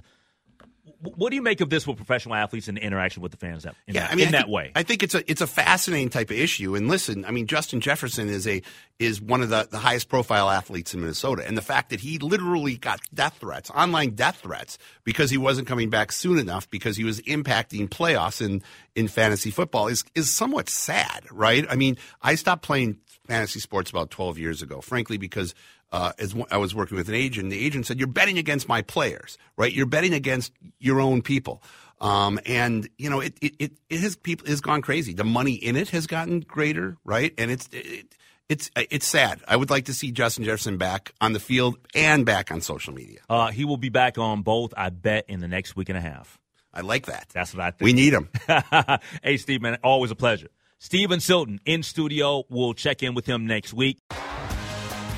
What 0.99 1.29
do 1.29 1.35
you 1.35 1.41
make 1.41 1.61
of 1.61 1.69
this 1.69 1.85
with 1.85 1.97
professional 1.97 2.33
athletes 2.35 2.67
and 2.67 2.77
the 2.77 2.81
interaction 2.81 3.21
with 3.21 3.31
the 3.31 3.37
fans 3.37 3.63
that, 3.63 3.75
in, 3.87 3.93
yeah, 3.95 4.01
that, 4.01 4.11
I 4.11 4.15
mean, 4.15 4.27
in 4.27 4.35
I 4.35 4.37
that 4.39 4.45
think- 4.45 4.53
way? 4.53 4.71
I 4.75 4.83
think 4.83 5.03
it's 5.03 5.13
a 5.13 5.31
it's 5.31 5.41
a 5.41 5.47
fascinating 5.47 6.09
type 6.09 6.31
of 6.31 6.37
issue. 6.37 6.75
And 6.75 6.87
listen, 6.87 7.23
I 7.25 7.31
mean, 7.31 7.45
Justin 7.47 7.81
Jefferson 7.81 8.29
is 8.29 8.47
a 8.47 8.61
is 8.99 9.21
one 9.21 9.41
of 9.41 9.49
the, 9.49 9.67
the 9.69 9.77
highest 9.77 10.09
profile 10.09 10.49
athletes 10.49 10.93
in 10.93 11.01
Minnesota, 11.01 11.45
and 11.45 11.55
the 11.57 11.61
fact 11.61 11.89
that 11.89 11.99
he 11.99 12.17
literally 12.17 12.77
got 12.77 12.99
death 13.13 13.37
threats, 13.39 13.69
online 13.71 14.11
death 14.11 14.37
threats, 14.37 14.77
because 15.03 15.29
he 15.29 15.37
wasn't 15.37 15.67
coming 15.67 15.89
back 15.89 16.11
soon 16.11 16.37
enough 16.39 16.69
because 16.69 16.97
he 16.97 17.03
was 17.03 17.19
impacting 17.21 17.87
playoffs 17.87 18.41
in 18.43 18.63
in 18.95 19.07
fantasy 19.07 19.51
football 19.51 19.87
is 19.87 20.03
is 20.15 20.31
somewhat 20.31 20.69
sad, 20.69 21.25
right? 21.31 21.65
I 21.69 21.75
mean, 21.75 21.97
I 22.21 22.35
stopped 22.35 22.63
playing 22.63 22.97
fantasy 23.27 23.59
sports 23.59 23.89
about 23.91 24.09
12 24.09 24.37
years 24.39 24.61
ago, 24.61 24.81
frankly, 24.81 25.17
because 25.17 25.53
uh, 25.91 26.13
as 26.17 26.35
I 26.49 26.57
was 26.57 26.73
working 26.73 26.97
with 26.97 27.09
an 27.09 27.15
agent, 27.15 27.49
the 27.49 27.65
agent 27.65 27.85
said, 27.85 27.99
"You're 27.99 28.07
betting 28.07 28.37
against 28.37 28.67
my 28.67 28.81
players, 28.81 29.37
right? 29.57 29.71
You're 29.71 29.85
betting 29.85 30.13
against 30.13 30.53
your 30.79 30.99
own 31.01 31.21
people." 31.21 31.61
Um, 31.99 32.39
and 32.45 32.89
you 32.97 33.09
know, 33.09 33.19
it, 33.19 33.37
it, 33.41 33.55
it, 33.59 33.71
it 33.89 33.99
has 33.99 34.15
people 34.15 34.47
has 34.47 34.61
gone 34.61 34.81
crazy. 34.81 35.13
The 35.13 35.23
money 35.23 35.53
in 35.53 35.75
it 35.75 35.89
has 35.89 36.07
gotten 36.07 36.39
greater, 36.39 36.97
right? 37.03 37.33
And 37.37 37.51
it's 37.51 37.69
it, 37.71 38.15
it's 38.49 38.71
it's 38.75 39.07
sad. 39.07 39.41
I 39.47 39.55
would 39.55 39.69
like 39.69 39.85
to 39.85 39.93
see 39.93 40.11
Justin 40.11 40.43
Jefferson 40.43 40.77
back 40.77 41.13
on 41.21 41.33
the 41.33 41.39
field 41.39 41.77
and 41.93 42.25
back 42.25 42.51
on 42.51 42.61
social 42.61 42.93
media. 42.93 43.19
Uh, 43.29 43.51
he 43.51 43.65
will 43.65 43.77
be 43.77 43.89
back 43.89 44.17
on 44.17 44.41
both, 44.41 44.73
I 44.75 44.89
bet, 44.89 45.25
in 45.27 45.39
the 45.39 45.47
next 45.47 45.75
week 45.75 45.89
and 45.89 45.97
a 45.97 46.01
half. 46.01 46.39
I 46.73 46.81
like 46.81 47.05
that. 47.05 47.27
That's 47.33 47.53
what 47.53 47.63
I 47.63 47.71
think. 47.71 47.81
We 47.85 47.93
need 47.93 48.13
him. 48.13 48.29
hey, 49.23 49.37
Steve, 49.37 49.61
man, 49.61 49.77
always 49.83 50.11
a 50.11 50.15
pleasure. 50.15 50.47
Steven 50.79 51.19
Silton 51.19 51.59
in 51.65 51.83
studio. 51.83 52.43
We'll 52.49 52.73
check 52.73 53.03
in 53.03 53.13
with 53.13 53.25
him 53.25 53.45
next 53.45 53.73
week. 53.73 53.99